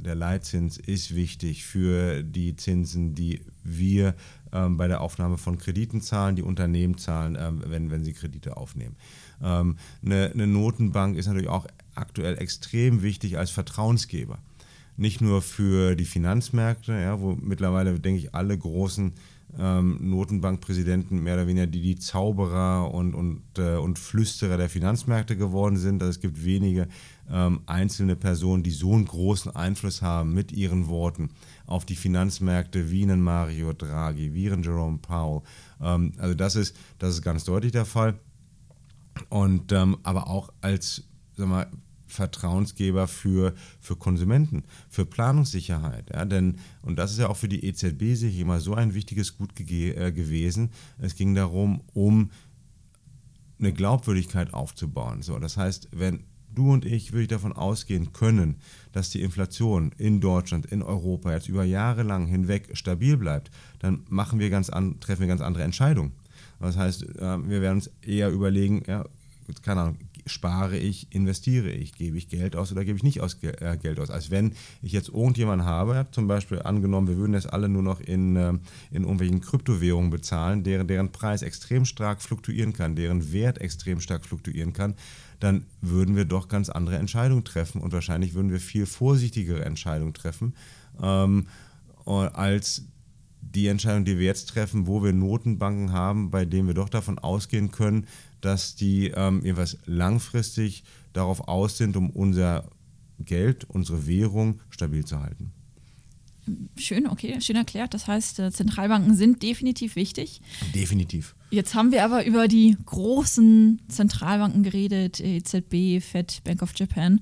Der 0.00 0.16
Leitzins 0.16 0.78
ist 0.78 1.14
wichtig 1.14 1.64
für 1.64 2.24
die 2.24 2.56
Zinsen, 2.56 3.14
die 3.14 3.40
wir 3.62 4.16
ähm, 4.52 4.76
bei 4.76 4.88
der 4.88 5.00
Aufnahme 5.00 5.38
von 5.38 5.58
Krediten 5.58 6.00
zahlen, 6.00 6.36
die 6.36 6.42
Unternehmen 6.42 6.98
zahlen, 6.98 7.36
ähm, 7.38 7.62
wenn, 7.66 7.90
wenn 7.90 8.04
sie 8.04 8.12
Kredite 8.12 8.56
aufnehmen. 8.56 8.96
Ähm, 9.42 9.76
eine, 10.04 10.30
eine 10.32 10.46
Notenbank 10.46 11.16
ist 11.16 11.26
natürlich 11.26 11.48
auch 11.48 11.66
aktuell 11.94 12.38
extrem 12.38 13.02
wichtig 13.02 13.38
als 13.38 13.50
Vertrauensgeber. 13.50 14.38
Nicht 14.96 15.20
nur 15.20 15.40
für 15.40 15.96
die 15.96 16.04
Finanzmärkte, 16.04 16.92
ja, 16.92 17.20
wo 17.20 17.36
mittlerweile, 17.40 17.98
denke 17.98 18.20
ich, 18.20 18.34
alle 18.34 18.56
großen 18.56 19.12
ähm, 19.58 20.10
Notenbankpräsidenten 20.10 21.22
mehr 21.22 21.34
oder 21.34 21.46
weniger 21.46 21.66
die, 21.66 21.80
die 21.80 21.96
Zauberer 21.96 22.92
und, 22.92 23.14
und, 23.14 23.42
äh, 23.58 23.76
und 23.76 23.98
Flüsterer 23.98 24.56
der 24.56 24.68
Finanzmärkte 24.68 25.36
geworden 25.36 25.76
sind. 25.76 26.02
Also 26.02 26.10
es 26.10 26.20
gibt 26.20 26.44
wenige 26.44 26.88
ähm, 27.30 27.60
einzelne 27.66 28.16
Personen, 28.16 28.62
die 28.62 28.70
so 28.70 28.92
einen 28.94 29.06
großen 29.06 29.54
Einfluss 29.54 30.02
haben 30.02 30.34
mit 30.34 30.52
ihren 30.52 30.88
Worten 30.88 31.30
auf 31.66 31.84
die 31.84 31.96
Finanzmärkte 31.96 32.90
wie 32.90 33.02
einen 33.02 33.22
Mario 33.22 33.72
Draghi, 33.72 34.34
wie 34.34 34.50
einen 34.50 34.62
Jerome 34.62 34.98
Powell. 34.98 35.42
Ähm, 35.80 36.12
also 36.18 36.34
das 36.34 36.56
ist, 36.56 36.76
das 36.98 37.14
ist 37.14 37.22
ganz 37.22 37.44
deutlich 37.44 37.72
der 37.72 37.86
Fall. 37.86 38.18
Und 39.28 39.72
ähm, 39.72 39.98
aber 40.02 40.28
auch 40.28 40.52
als 40.60 41.04
sag 41.36 41.48
mal, 41.48 41.66
Vertrauensgeber 42.10 43.08
für, 43.08 43.54
für 43.80 43.96
Konsumenten, 43.96 44.64
für 44.88 45.06
Planungssicherheit. 45.06 46.10
Ja, 46.12 46.24
denn, 46.24 46.58
und 46.82 46.98
das 46.98 47.12
ist 47.12 47.18
ja 47.18 47.28
auch 47.28 47.36
für 47.36 47.48
die 47.48 47.64
EZB 47.64 48.14
sicher 48.14 48.40
immer 48.40 48.60
so 48.60 48.74
ein 48.74 48.94
wichtiges 48.94 49.36
Gut 49.36 49.58
äh, 49.58 50.12
gewesen. 50.12 50.70
Es 50.98 51.14
ging 51.14 51.34
darum, 51.34 51.82
um 51.94 52.30
eine 53.58 53.72
Glaubwürdigkeit 53.72 54.54
aufzubauen. 54.54 55.22
So, 55.22 55.38
das 55.38 55.56
heißt, 55.56 55.88
wenn 55.92 56.24
du 56.54 56.72
und 56.72 56.84
ich 56.84 57.12
wirklich 57.12 57.28
davon 57.28 57.52
ausgehen 57.52 58.12
können, 58.12 58.56
dass 58.92 59.10
die 59.10 59.22
Inflation 59.22 59.92
in 59.98 60.20
Deutschland, 60.20 60.66
in 60.66 60.82
Europa 60.82 61.32
jetzt 61.32 61.48
über 61.48 61.64
Jahre 61.64 62.02
lang 62.02 62.26
hinweg 62.26 62.70
stabil 62.72 63.16
bleibt, 63.16 63.50
dann 63.78 64.04
machen 64.08 64.38
wir 64.38 64.50
ganz 64.50 64.70
an, 64.70 64.98
treffen 65.00 65.20
wir 65.20 65.28
ganz 65.28 65.40
andere 65.40 65.62
Entscheidungen. 65.62 66.12
Das 66.58 66.76
heißt, 66.76 67.16
äh, 67.16 67.48
wir 67.48 67.62
werden 67.62 67.76
uns 67.76 67.90
eher 68.02 68.30
überlegen, 68.30 68.82
ja, 68.86 69.04
keine 69.62 69.82
Ahnung, 69.82 69.98
spare 70.26 70.76
ich, 70.76 71.08
investiere 71.14 71.70
ich, 71.70 71.94
gebe 71.94 72.16
ich 72.16 72.28
Geld 72.28 72.56
aus 72.56 72.72
oder 72.72 72.84
gebe 72.84 72.96
ich 72.96 73.02
nicht 73.02 73.20
aus, 73.20 73.38
äh, 73.42 73.76
Geld 73.76 73.98
aus. 73.98 74.10
Als 74.10 74.30
wenn 74.30 74.52
ich 74.82 74.92
jetzt 74.92 75.08
irgendjemanden 75.08 75.66
habe, 75.66 76.06
zum 76.10 76.28
Beispiel 76.28 76.62
angenommen, 76.62 77.08
wir 77.08 77.16
würden 77.16 77.32
das 77.32 77.46
alle 77.46 77.68
nur 77.68 77.82
noch 77.82 78.00
in, 78.00 78.36
äh, 78.36 78.52
in 78.90 79.02
irgendwelchen 79.02 79.40
Kryptowährungen 79.40 80.10
bezahlen, 80.10 80.62
deren, 80.62 80.86
deren 80.86 81.12
Preis 81.12 81.42
extrem 81.42 81.84
stark 81.84 82.22
fluktuieren 82.22 82.72
kann, 82.72 82.96
deren 82.96 83.32
Wert 83.32 83.58
extrem 83.60 84.00
stark 84.00 84.24
fluktuieren 84.24 84.72
kann, 84.72 84.94
dann 85.40 85.64
würden 85.80 86.16
wir 86.16 86.26
doch 86.26 86.48
ganz 86.48 86.68
andere 86.68 86.98
Entscheidungen 86.98 87.44
treffen 87.44 87.80
und 87.80 87.92
wahrscheinlich 87.92 88.34
würden 88.34 88.50
wir 88.50 88.60
viel 88.60 88.86
vorsichtigere 88.86 89.64
Entscheidungen 89.64 90.14
treffen, 90.14 90.54
ähm, 91.02 91.46
als 92.04 92.84
die 93.40 93.68
Entscheidung, 93.68 94.04
die 94.04 94.18
wir 94.18 94.26
jetzt 94.26 94.50
treffen, 94.50 94.86
wo 94.86 95.02
wir 95.02 95.12
Notenbanken 95.12 95.92
haben, 95.92 96.30
bei 96.30 96.44
denen 96.44 96.68
wir 96.68 96.74
doch 96.74 96.88
davon 96.88 97.18
ausgehen 97.18 97.70
können, 97.70 98.06
dass 98.40 98.74
die 98.74 99.08
ähm, 99.08 99.42
jedenfalls 99.44 99.78
langfristig 99.84 100.84
darauf 101.12 101.48
aus 101.48 101.76
sind, 101.76 101.96
um 101.96 102.10
unser 102.10 102.68
Geld, 103.18 103.64
unsere 103.64 104.06
Währung 104.06 104.60
stabil 104.70 105.04
zu 105.04 105.20
halten. 105.20 105.52
Schön, 106.76 107.06
okay, 107.06 107.40
schön 107.40 107.56
erklärt. 107.56 107.94
Das 107.94 108.06
heißt, 108.06 108.38
äh, 108.40 108.50
Zentralbanken 108.50 109.14
sind 109.14 109.42
definitiv 109.42 109.94
wichtig. 109.94 110.40
Definitiv. 110.74 111.34
Jetzt 111.50 111.74
haben 111.74 111.92
wir 111.92 112.04
aber 112.04 112.24
über 112.24 112.48
die 112.48 112.76
großen 112.86 113.82
Zentralbanken 113.88 114.62
geredet, 114.62 115.20
EZB, 115.20 116.00
Fed, 116.00 116.42
Bank 116.44 116.62
of 116.62 116.72
Japan. 116.74 117.20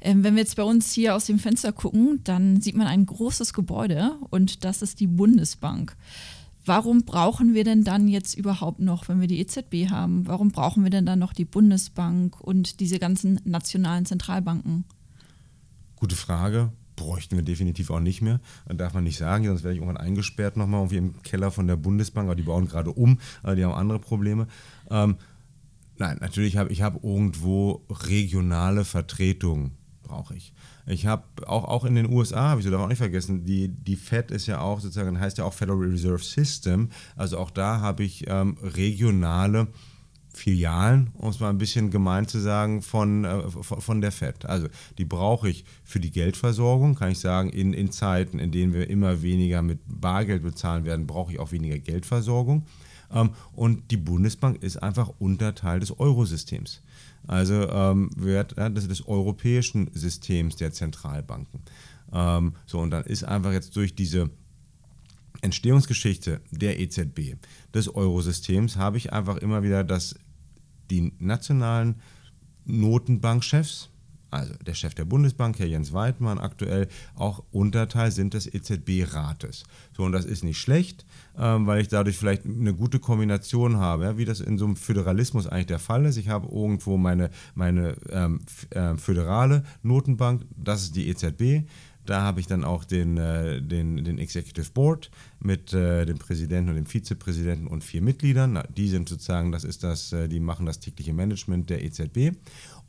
Ähm, 0.00 0.22
wenn 0.22 0.34
wir 0.34 0.42
jetzt 0.42 0.56
bei 0.56 0.62
uns 0.62 0.92
hier 0.92 1.14
aus 1.14 1.26
dem 1.26 1.38
Fenster 1.38 1.72
gucken, 1.72 2.20
dann 2.24 2.60
sieht 2.60 2.76
man 2.76 2.86
ein 2.86 3.06
großes 3.06 3.52
Gebäude 3.52 4.16
und 4.30 4.64
das 4.64 4.82
ist 4.82 5.00
die 5.00 5.08
Bundesbank. 5.08 5.96
Warum 6.70 7.02
brauchen 7.04 7.52
wir 7.52 7.64
denn 7.64 7.82
dann 7.82 8.06
jetzt 8.06 8.38
überhaupt 8.38 8.78
noch, 8.78 9.08
wenn 9.08 9.20
wir 9.20 9.26
die 9.26 9.40
EZB 9.40 9.90
haben, 9.90 10.28
warum 10.28 10.52
brauchen 10.52 10.84
wir 10.84 10.90
denn 10.90 11.04
dann 11.04 11.18
noch 11.18 11.32
die 11.32 11.44
Bundesbank 11.44 12.40
und 12.40 12.78
diese 12.78 13.00
ganzen 13.00 13.40
nationalen 13.42 14.06
Zentralbanken? 14.06 14.84
Gute 15.96 16.14
Frage 16.14 16.70
bräuchten 16.94 17.34
wir 17.34 17.42
definitiv 17.42 17.90
auch 17.90 17.98
nicht 17.98 18.22
mehr. 18.22 18.38
Das 18.68 18.76
darf 18.76 18.94
man 18.94 19.02
nicht 19.02 19.18
sagen, 19.18 19.46
sonst 19.46 19.64
werde 19.64 19.74
ich 19.74 19.80
irgendwann 19.82 20.00
eingesperrt 20.00 20.56
nochmal 20.56 20.82
irgendwie 20.82 20.98
im 20.98 21.22
Keller 21.24 21.50
von 21.50 21.66
der 21.66 21.74
Bundesbank, 21.74 22.28
aber 22.28 22.36
die 22.36 22.44
bauen 22.44 22.68
gerade 22.68 22.92
um, 22.92 23.18
die 23.44 23.64
haben 23.64 23.74
andere 23.74 23.98
Probleme. 23.98 24.46
Ähm, 24.92 25.16
nein, 25.98 26.18
natürlich 26.20 26.56
habe 26.56 26.70
ich 26.70 26.82
hab 26.82 27.02
irgendwo 27.02 27.84
regionale 27.90 28.84
Vertretungen, 28.84 29.72
brauche 30.10 30.34
ich. 30.34 30.52
Ich 30.86 31.06
habe 31.06 31.24
auch, 31.46 31.64
auch 31.64 31.84
in 31.84 31.94
den 31.94 32.10
USA, 32.12 32.50
habe 32.50 32.60
ich 32.60 32.64
so 32.64 32.70
darf 32.70 32.80
auch 32.82 32.88
nicht 32.88 32.98
vergessen, 32.98 33.44
die, 33.44 33.68
die 33.68 33.96
Fed 33.96 34.30
ist 34.30 34.46
ja 34.46 34.60
auch 34.60 34.80
sozusagen, 34.80 35.20
heißt 35.20 35.38
ja 35.38 35.44
auch 35.44 35.54
Federal 35.54 35.78
Reserve 35.78 36.22
System. 36.22 36.88
Also 37.16 37.38
auch 37.38 37.50
da 37.50 37.80
habe 37.80 38.02
ich 38.02 38.24
ähm, 38.28 38.56
regionale 38.60 39.68
Filialen, 40.34 41.10
um 41.14 41.30
es 41.30 41.40
mal 41.40 41.50
ein 41.50 41.58
bisschen 41.58 41.90
gemein 41.90 42.26
zu 42.26 42.38
sagen, 42.38 42.82
von, 42.82 43.24
äh, 43.24 43.42
von 43.50 44.00
der 44.00 44.12
FED. 44.12 44.46
Also 44.46 44.68
die 44.98 45.04
brauche 45.04 45.48
ich 45.48 45.64
für 45.84 46.00
die 46.00 46.10
Geldversorgung, 46.10 46.94
kann 46.94 47.12
ich 47.12 47.18
sagen, 47.18 47.50
in, 47.50 47.72
in 47.72 47.92
Zeiten, 47.92 48.38
in 48.38 48.50
denen 48.50 48.72
wir 48.72 48.90
immer 48.90 49.22
weniger 49.22 49.62
mit 49.62 49.80
Bargeld 49.86 50.42
bezahlen 50.42 50.84
werden, 50.84 51.06
brauche 51.06 51.32
ich 51.32 51.38
auch 51.38 51.52
weniger 51.52 51.78
Geldversorgung. 51.78 52.66
Ähm, 53.12 53.30
und 53.52 53.90
die 53.90 53.96
Bundesbank 53.96 54.62
ist 54.62 54.76
einfach 54.76 55.12
Unterteil 55.18 55.80
des 55.80 55.98
Eurosystems. 55.98 56.82
Also 57.26 57.68
ähm, 57.68 58.10
wird, 58.16 58.56
ja, 58.56 58.68
das 58.68 58.88
des 58.88 59.06
europäischen 59.06 59.90
Systems 59.94 60.56
der 60.56 60.72
Zentralbanken. 60.72 61.60
Ähm, 62.12 62.54
so, 62.66 62.80
und 62.80 62.90
dann 62.90 63.04
ist 63.04 63.24
einfach 63.24 63.52
jetzt 63.52 63.76
durch 63.76 63.94
diese 63.94 64.30
Entstehungsgeschichte 65.42 66.40
der 66.50 66.80
EZB, 66.80 67.36
des 67.74 67.94
Eurosystems, 67.94 68.76
habe 68.76 68.98
ich 68.98 69.12
einfach 69.12 69.36
immer 69.38 69.62
wieder, 69.62 69.84
dass 69.84 70.14
die 70.90 71.12
nationalen 71.18 71.96
Notenbankchefs, 72.64 73.90
also 74.30 74.54
der 74.64 74.74
Chef 74.74 74.94
der 74.94 75.04
Bundesbank, 75.04 75.58
Herr 75.58 75.66
Jens 75.66 75.92
Weidmann, 75.92 76.38
aktuell 76.38 76.88
auch 77.14 77.42
Unterteil 77.50 78.10
sind 78.10 78.34
des 78.34 78.52
EZB-Rates. 78.52 79.64
So, 79.96 80.04
und 80.04 80.12
das 80.12 80.24
ist 80.24 80.44
nicht 80.44 80.58
schlecht, 80.58 81.04
ähm, 81.38 81.66
weil 81.66 81.80
ich 81.80 81.88
dadurch 81.88 82.16
vielleicht 82.16 82.44
eine 82.44 82.74
gute 82.74 82.98
Kombination 82.98 83.76
habe, 83.78 84.04
ja, 84.04 84.18
wie 84.18 84.24
das 84.24 84.40
in 84.40 84.58
so 84.58 84.64
einem 84.66 84.76
Föderalismus 84.76 85.46
eigentlich 85.46 85.66
der 85.66 85.78
Fall 85.78 86.04
ist. 86.06 86.16
Ich 86.16 86.28
habe 86.28 86.46
irgendwo 86.46 86.96
meine, 86.96 87.30
meine 87.54 87.96
ähm, 88.10 88.40
äh, 88.70 88.96
föderale 88.96 89.64
Notenbank, 89.82 90.42
das 90.56 90.82
ist 90.82 90.96
die 90.96 91.08
EZB. 91.08 91.66
Da 92.06 92.22
habe 92.22 92.40
ich 92.40 92.46
dann 92.46 92.64
auch 92.64 92.84
den, 92.84 93.18
äh, 93.18 93.60
den, 93.60 94.02
den 94.02 94.18
Executive 94.18 94.70
Board 94.72 95.10
mit 95.38 95.72
äh, 95.72 96.06
dem 96.06 96.18
Präsidenten 96.18 96.70
und 96.70 96.76
dem 96.76 96.86
Vizepräsidenten 96.86 97.66
und 97.66 97.84
vier 97.84 98.00
Mitgliedern. 98.00 98.54
Na, 98.54 98.64
die 98.64 98.88
sind 98.88 99.08
sozusagen, 99.08 99.52
das 99.52 99.64
ist 99.64 99.84
das, 99.84 100.12
äh, 100.12 100.26
die 100.26 100.40
machen 100.40 100.66
das 100.66 100.80
tägliche 100.80 101.12
Management 101.12 101.68
der 101.70 101.84
EZB 101.84 102.32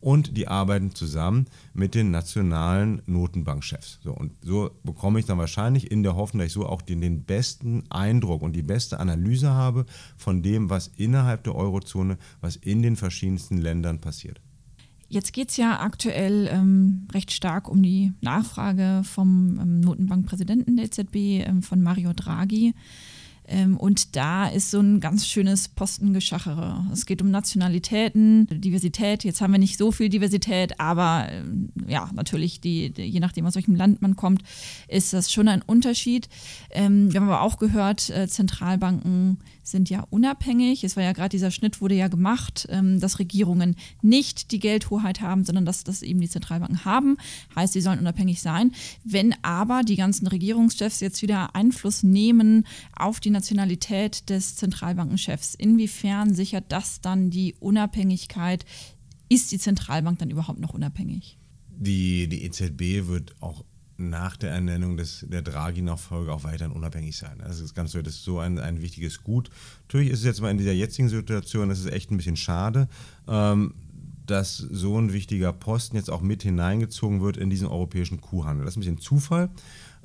und 0.02 0.36
die 0.36 0.48
arbeiten 0.48 0.94
zusammen 0.94 1.46
mit 1.74 1.96
den 1.96 2.12
nationalen 2.12 3.02
Notenbankchefs. 3.06 4.00
So, 4.04 4.14
und 4.14 4.34
so 4.44 4.72
bekomme 4.84 5.20
ich 5.20 5.26
dann 5.26 5.38
wahrscheinlich 5.38 5.92
in 5.92 6.04
der 6.04 6.16
Hoffnung, 6.16 6.40
dass 6.40 6.48
ich 6.48 6.54
so 6.54 6.66
auch 6.66 6.82
den, 6.82 7.02
den 7.02 7.24
besten 7.24 7.84
Eindruck 7.90 8.42
und 8.42 8.54
die 8.54 8.64
beste 8.64 9.00
Analyse 9.00 9.52
habe 9.52 9.86
von 10.18 10.42
dem, 10.42 10.70
was 10.70 10.92
innerhalb 10.98 11.44
der 11.44 11.56
Eurozone, 11.56 12.18
was 12.42 12.56
in 12.56 12.82
den 12.82 12.96
verschiedensten 12.96 13.58
Ländern 13.60 14.00
passiert. 14.00 14.42
Jetzt 15.08 15.34
geht 15.34 15.50
es 15.50 15.58
ja 15.58 15.82
aktuell 15.82 16.48
ähm, 16.50 17.06
recht 17.14 17.32
stark 17.32 17.68
um 17.68 17.84
die 17.84 18.14
Nachfrage 18.22 19.02
vom 19.04 19.60
ähm, 19.62 19.80
Notenbankpräsidenten 19.82 20.78
der 20.78 20.86
EZB, 20.86 21.46
ähm, 21.46 21.64
von 21.64 21.82
Mario 21.82 22.14
Draghi. 22.14 22.74
Ähm, 23.52 23.78
und 23.78 24.16
da 24.16 24.48
ist 24.48 24.72
so 24.72 24.80
ein 24.80 25.00
ganz 25.02 25.28
schönes 25.28 25.68
Postengeschachere. 25.68 26.88
Es 26.92 27.06
geht 27.06 27.22
um 27.22 27.30
Nationalitäten, 27.30 28.48
Diversität. 28.50 29.24
Jetzt 29.24 29.42
haben 29.42 29.52
wir 29.52 29.60
nicht 29.60 29.78
so 29.78 29.92
viel 29.92 30.10
Diversität, 30.10 30.80
aber 30.80 31.28
ähm, 31.30 31.70
ja, 31.88 32.10
natürlich, 32.14 32.62
die, 32.62 32.92
die, 32.92 33.04
je 33.04 33.20
nachdem, 33.20 33.46
aus 33.46 33.56
welchem 33.56 33.76
Land 33.76 34.02
man 34.02 34.16
kommt, 34.16 34.44
ist 34.88 35.12
das 35.12 35.32
schon 35.32 35.50
ein 35.50 35.62
Unterschied. 35.62 36.30
Ähm, 36.70 37.12
wir 37.12 37.20
haben 37.20 37.28
aber 37.28 37.42
auch 37.42 37.58
gehört, 37.58 38.10
äh, 38.10 38.28
Zentralbanken 38.28 39.40
sind 39.64 39.90
ja 39.90 40.06
unabhängig. 40.10 40.84
Es 40.84 40.96
war 40.96 41.04
ja 41.04 41.12
gerade 41.12 41.30
dieser 41.30 41.52
Schnitt, 41.52 41.82
wurde 41.82 41.96
ja 41.96 42.08
gemacht, 42.08 42.68
ähm, 42.70 43.00
dass 43.00 43.20
Regierungen 43.20 43.76
nicht 44.02 44.52
die 44.52 44.60
Geldhoheit 44.60 45.22
haben, 45.22 45.44
sondern 45.44 45.66
dass 45.66 45.84
das 45.84 46.02
eben 46.02 46.22
die 46.22 46.30
Zentralbanken 46.30 46.86
haben. 46.86 47.18
Heißt, 47.56 47.74
sie 47.74 47.82
sollen 47.82 48.00
unabhängig 48.00 48.42
sein. 48.42 48.72
Wenn 49.04 49.36
aber 49.44 49.82
die 49.84 49.98
ganzen 49.98 50.28
Regierungschefs 50.28 51.02
jetzt 51.02 51.22
wieder 51.22 51.56
Einfluss 51.56 52.04
nehmen 52.04 52.66
auf 52.96 53.20
die 53.20 53.30
Nationalität 53.42 54.30
des 54.30 54.56
Zentralbankenchefs. 54.56 55.56
Inwiefern 55.56 56.36
sichert 56.36 56.66
das 56.70 57.02
dann 57.02 57.32
die 57.32 57.56
Unabhängigkeit? 57.60 58.66
Ist 59.30 59.52
die 59.52 59.58
Zentralbank 59.58 60.20
dann 60.20 60.30
überhaupt 60.30 60.60
noch 60.60 60.76
unabhängig? 60.76 61.40
Die, 61.68 62.28
die 62.28 62.44
EZB 62.44 63.08
wird 63.08 63.34
auch 63.40 63.66
nach 63.98 64.38
der 64.38 64.52
Ernennung 64.52 64.96
des, 64.96 65.26
der 65.28 65.42
Draghi-Nachfolge 65.42 66.32
auch 66.32 66.44
weiterhin 66.44 66.72
unabhängig 66.72 67.18
sein. 67.18 67.40
Das 67.40 67.60
ist 67.60 67.74
ganz 67.74 67.94
das 67.94 68.08
ist 68.08 68.24
so 68.24 68.38
ein, 68.38 68.60
ein 68.60 68.80
wichtiges 68.80 69.24
Gut. 69.24 69.50
Natürlich 69.88 70.12
ist 70.12 70.20
es 70.20 70.26
jetzt 70.26 70.42
mal 70.42 70.52
in 70.52 70.60
dieser 70.60 70.74
jetzigen 70.74 71.10
Situation, 71.10 71.70
das 71.70 71.80
ist 71.80 71.92
echt 71.92 72.12
ein 72.12 72.18
bisschen 72.18 72.38
schade, 72.38 72.90
ähm, 73.28 73.74
dass 74.28 74.58
so 74.58 75.00
ein 75.00 75.14
wichtiger 75.14 75.52
Posten 75.52 75.96
jetzt 75.96 76.12
auch 76.12 76.22
mit 76.22 76.44
hineingezogen 76.44 77.22
wird 77.22 77.38
in 77.38 77.50
diesen 77.50 77.68
europäischen 77.68 78.22
Kuhhandel. 78.22 78.66
Das 78.66 78.74
ist 78.74 78.78
ein 78.78 78.82
bisschen 78.82 79.00
Zufall 79.00 79.50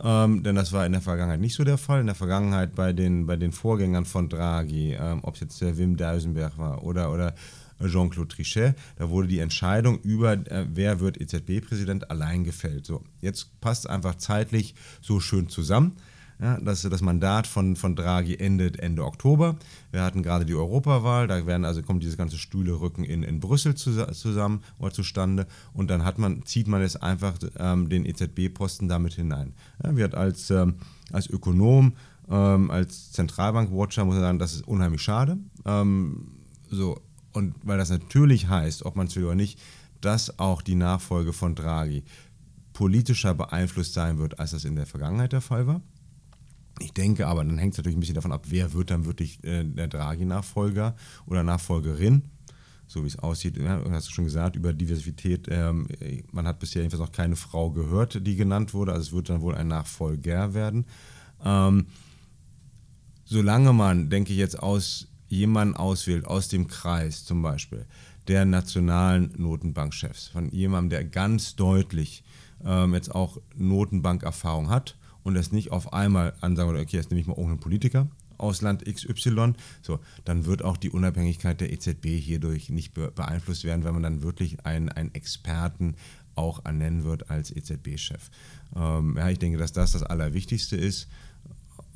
ähm, 0.03 0.43
denn 0.43 0.55
das 0.57 0.73
war 0.73 0.85
in 0.85 0.93
der 0.93 1.01
Vergangenheit 1.01 1.41
nicht 1.41 1.55
so 1.55 1.65
der 1.65 1.79
Fall. 1.79 2.01
In 2.01 2.07
der 2.07 2.15
Vergangenheit 2.15 2.75
bei 2.75 2.93
den, 2.93 3.27
bei 3.27 3.37
den 3.37 3.53
Vorgängern 3.53 4.05
von 4.05 4.29
Draghi, 4.29 4.95
ähm, 4.95 5.21
ob 5.23 5.35
es 5.35 5.41
jetzt 5.41 5.61
der 5.61 5.79
Wim 5.79 5.97
Duisenberg 5.97 6.59
war 6.59 6.85
oder, 6.85 7.13
oder 7.13 7.35
Jean-Claude 7.81 8.29
Trichet, 8.29 8.75
da 8.97 9.11
wurde 9.11 9.29
die 9.29 9.39
Entscheidung 9.39 10.01
über, 10.01 10.33
äh, 10.33 10.67
wer 10.73 11.01
wird 11.01 11.21
EZB-Präsident, 11.21 12.11
allein 12.11 12.45
gefällt. 12.45 12.87
So, 12.87 13.05
jetzt 13.21 13.61
passt 13.61 13.85
es 13.85 13.91
einfach 13.91 14.17
zeitlich 14.17 14.75
so 15.01 15.21
schön 15.21 15.49
zusammen. 15.49 15.97
Ja, 16.39 16.59
das, 16.61 16.83
das 16.83 17.01
Mandat 17.01 17.47
von, 17.47 17.77
von 17.77 17.97
Draghi 17.97 18.35
endet 18.35 18.79
Ende 18.79 19.05
Oktober. 19.05 19.57
Wir 19.91 20.03
hatten 20.03 20.23
gerade 20.23 20.45
die 20.45 20.55
Europawahl, 20.55 21.27
da 21.27 21.47
werden 21.47 21.65
also 21.65 21.83
kommt 21.83 22.03
dieses 22.03 22.19
ganze 22.19 22.37
Stühlerücken 22.37 23.05
in, 23.05 23.23
in 23.23 23.41
Brüssel 23.41 23.75
zu, 23.75 24.07
zusammen 24.13 24.63
oder 24.79 24.93
zustande 24.93 25.47
und 25.73 25.89
dann 25.89 26.05
hat 26.05 26.19
man, 26.19 26.45
zieht 26.45 26.69
man 26.69 26.83
es 26.83 26.97
einfach 26.97 27.39
ähm, 27.59 27.89
den 27.89 28.05
EZB-Posten 28.05 28.87
damit 28.87 29.15
hinein. 29.15 29.55
Ja, 29.83 29.97
wird 29.97 30.15
als, 30.15 30.51
ähm, 30.51 30.75
als 31.11 31.27
Ökonom, 31.27 31.95
ähm, 32.29 32.71
als 32.71 33.13
Zentralbank-Watcher 33.13 34.05
muss 34.05 34.17
man 34.17 34.23
sagen, 34.23 34.39
das 34.39 34.53
ist 34.53 34.69
unheimlich 34.69 35.01
schade. 35.01 35.39
Ähm, 35.65 36.33
so, 36.69 37.01
und 37.33 37.55
weil 37.63 37.79
das 37.79 37.89
natürlich 37.89 38.49
heißt, 38.49 38.85
ob 38.85 38.97
man 38.97 39.07
es 39.07 39.17
will 39.17 39.25
oder 39.25 39.35
nicht, 39.35 39.59
dass 40.03 40.39
auch 40.39 40.61
die 40.61 40.75
Nachfolge 40.75 41.33
von 41.33 41.55
Draghi 41.55 42.05
politischer 42.75 43.35
beeinflusst 43.35 43.95
sein 43.95 44.19
wird, 44.19 44.39
als 44.39 44.51
das 44.51 44.67
in 44.67 44.77
der 44.77 44.85
Vergangenheit 44.85 45.33
der 45.33 45.41
Fall 45.41 45.67
war. 45.67 45.81
Ich 46.81 46.93
denke 46.93 47.27
aber, 47.27 47.45
dann 47.45 47.59
hängt 47.59 47.73
es 47.73 47.79
natürlich 47.79 47.97
ein 47.97 48.01
bisschen 48.01 48.15
davon 48.15 48.33
ab, 48.33 48.47
wer 48.49 48.73
wird 48.73 48.91
dann 48.91 49.07
wirklich 49.07 49.43
äh, 49.45 49.65
der 49.65 49.89
Draghi-Nachfolger 49.89 50.95
oder 51.27 51.43
Nachfolgerin. 51.43 52.23
So 52.89 53.03
wie 53.03 53.09
es 53.09 53.19
aussieht, 53.19 53.59
hast 53.91 54.09
du 54.09 54.13
schon 54.13 54.27
gesagt, 54.27 54.55
über 54.55 54.73
Diversität. 54.73 55.49
Ähm, 55.51 55.89
man 56.31 56.47
hat 56.47 56.61
bisher 56.61 56.83
jedenfalls 56.83 57.01
noch 57.01 57.13
keine 57.13 57.35
Frau 57.35 57.71
gehört, 57.71 58.25
die 58.25 58.37
genannt 58.37 58.75
wurde. 58.75 58.93
Also 58.93 59.09
es 59.09 59.13
wird 59.13 59.29
dann 59.29 59.41
wohl 59.41 59.57
ein 59.57 59.67
Nachfolger 59.67 60.55
werden. 60.55 60.85
Ähm, 61.45 61.87
solange 63.25 63.73
man, 63.73 64.09
denke 64.09 64.33
ich, 64.33 64.39
jetzt 64.39 64.61
aus 64.63 65.09
jemanden 65.27 65.75
auswählt, 65.75 66.27
aus 66.27 66.47
dem 66.47 66.69
Kreis 66.69 67.25
zum 67.25 67.43
Beispiel, 67.43 67.87
der 68.29 68.45
nationalen 68.45 69.33
Notenbankchefs, 69.37 70.29
von 70.29 70.51
jemandem, 70.51 70.91
der 70.91 71.05
ganz 71.05 71.57
deutlich 71.57 72.23
ähm, 72.65 72.95
jetzt 72.95 73.13
auch 73.13 73.39
Notenbankerfahrung 73.57 74.71
hat 74.71 74.97
und 75.27 75.35
das 75.35 75.51
nicht 75.51 75.73
auf 75.73 75.93
einmal 75.93 76.35
ansagen 76.41 76.71
oder 76.71 76.81
okay, 76.81 76.97
jetzt 76.97 77.11
nehme 77.11 77.21
ich 77.21 77.27
mal 77.27 77.33
irgendeinen 77.33 77.59
Politiker 77.59 78.07
aus 78.39 78.63
Land 78.63 78.85
XY, 78.85 79.55
so, 79.83 79.99
dann 80.25 80.45
wird 80.45 80.63
auch 80.63 80.77
die 80.77 80.91
Unabhängigkeit 80.91 81.61
der 81.61 81.73
EZB 81.73 82.07
hierdurch 82.21 82.71
nicht 82.71 82.95
beeinflusst 82.95 83.65
werden, 83.65 83.83
weil 83.83 83.93
man 83.93 84.05
dann 84.05 84.23
wirklich 84.23 84.65
einen, 84.65 84.89
einen 84.89 85.13
Experten 85.15 85.97
auch 86.37 86.65
ernennen 86.65 87.03
wird 87.03 87.29
als 87.29 87.51
EZB-Chef. 87.51 88.31
Ähm, 88.77 89.17
ja, 89.17 89.29
ich 89.29 89.41
denke, 89.41 89.59
dass 89.59 89.73
das 89.73 89.93
das 89.93 90.05
Allerwichtigste 90.05 90.77
ist. 90.77 91.09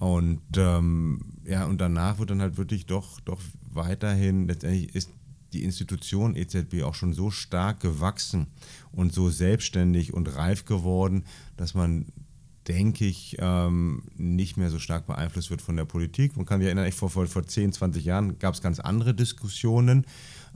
Und 0.00 0.40
ähm, 0.56 1.20
ja, 1.44 1.66
und 1.66 1.80
danach 1.80 2.18
wird 2.18 2.30
dann 2.30 2.40
halt 2.40 2.56
wirklich 2.56 2.86
doch, 2.86 3.20
doch 3.20 3.40
weiterhin, 3.70 4.48
letztendlich 4.48 4.92
ist 4.92 5.10
die 5.52 5.62
Institution 5.62 6.34
EZB 6.34 6.82
auch 6.82 6.94
schon 6.94 7.12
so 7.12 7.30
stark 7.30 7.78
gewachsen 7.78 8.48
und 8.90 9.12
so 9.12 9.30
selbstständig 9.30 10.14
und 10.14 10.34
reif 10.34 10.64
geworden, 10.64 11.24
dass 11.56 11.74
man 11.74 12.06
denke 12.70 13.04
ich, 13.04 13.36
ähm, 13.40 14.02
nicht 14.16 14.56
mehr 14.56 14.70
so 14.70 14.78
stark 14.78 15.06
beeinflusst 15.06 15.50
wird 15.50 15.60
von 15.60 15.76
der 15.76 15.84
Politik. 15.84 16.36
Man 16.36 16.46
kann 16.46 16.60
sich 16.60 16.66
erinnern, 16.66 16.90
vor, 16.92 17.10
vor, 17.10 17.26
vor 17.26 17.44
10, 17.44 17.72
20 17.72 18.04
Jahren 18.04 18.38
gab 18.38 18.54
es 18.54 18.62
ganz 18.62 18.78
andere 18.78 19.12
Diskussionen. 19.12 20.06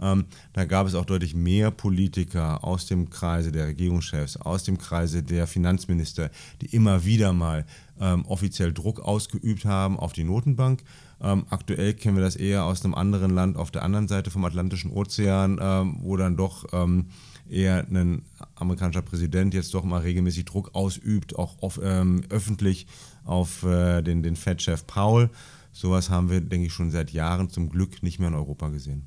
Ähm, 0.00 0.26
da 0.52 0.64
gab 0.64 0.86
es 0.86 0.94
auch 0.94 1.04
deutlich 1.04 1.34
mehr 1.34 1.70
Politiker 1.70 2.62
aus 2.64 2.86
dem 2.86 3.10
Kreise 3.10 3.50
der 3.50 3.66
Regierungschefs, 3.66 4.36
aus 4.36 4.62
dem 4.62 4.78
Kreise 4.78 5.22
der 5.22 5.46
Finanzminister, 5.46 6.30
die 6.62 6.66
immer 6.66 7.04
wieder 7.04 7.32
mal 7.32 7.66
ähm, 8.00 8.24
offiziell 8.26 8.72
Druck 8.72 9.00
ausgeübt 9.00 9.64
haben 9.64 9.98
auf 9.98 10.12
die 10.12 10.24
Notenbank. 10.24 10.82
Ähm, 11.20 11.46
aktuell 11.50 11.94
kennen 11.94 12.16
wir 12.16 12.24
das 12.24 12.36
eher 12.36 12.64
aus 12.64 12.84
einem 12.84 12.94
anderen 12.94 13.30
Land 13.30 13.56
auf 13.56 13.70
der 13.70 13.82
anderen 13.82 14.08
Seite 14.08 14.30
vom 14.30 14.44
Atlantischen 14.44 14.92
Ozean, 14.92 15.58
ähm, 15.60 15.98
wo 16.00 16.16
dann 16.16 16.36
doch 16.36 16.66
ähm, 16.72 17.06
eher 17.48 17.86
ein 17.88 18.22
amerikanischer 18.54 19.02
Präsident 19.02 19.54
jetzt 19.54 19.74
doch 19.74 19.84
mal 19.84 20.00
regelmäßig 20.00 20.44
Druck 20.44 20.74
ausübt, 20.74 21.36
auch 21.36 21.62
auf, 21.62 21.80
ähm, 21.82 22.22
öffentlich 22.30 22.86
auf 23.24 23.62
äh, 23.64 24.02
den, 24.02 24.22
den 24.22 24.36
Fed-Chef 24.36 24.86
Paul. 24.86 25.30
Sowas 25.72 26.10
haben 26.10 26.30
wir, 26.30 26.40
denke 26.40 26.66
ich, 26.66 26.72
schon 26.72 26.90
seit 26.90 27.10
Jahren 27.12 27.50
zum 27.50 27.68
Glück 27.68 28.02
nicht 28.02 28.18
mehr 28.18 28.28
in 28.28 28.34
Europa 28.34 28.68
gesehen. 28.68 29.06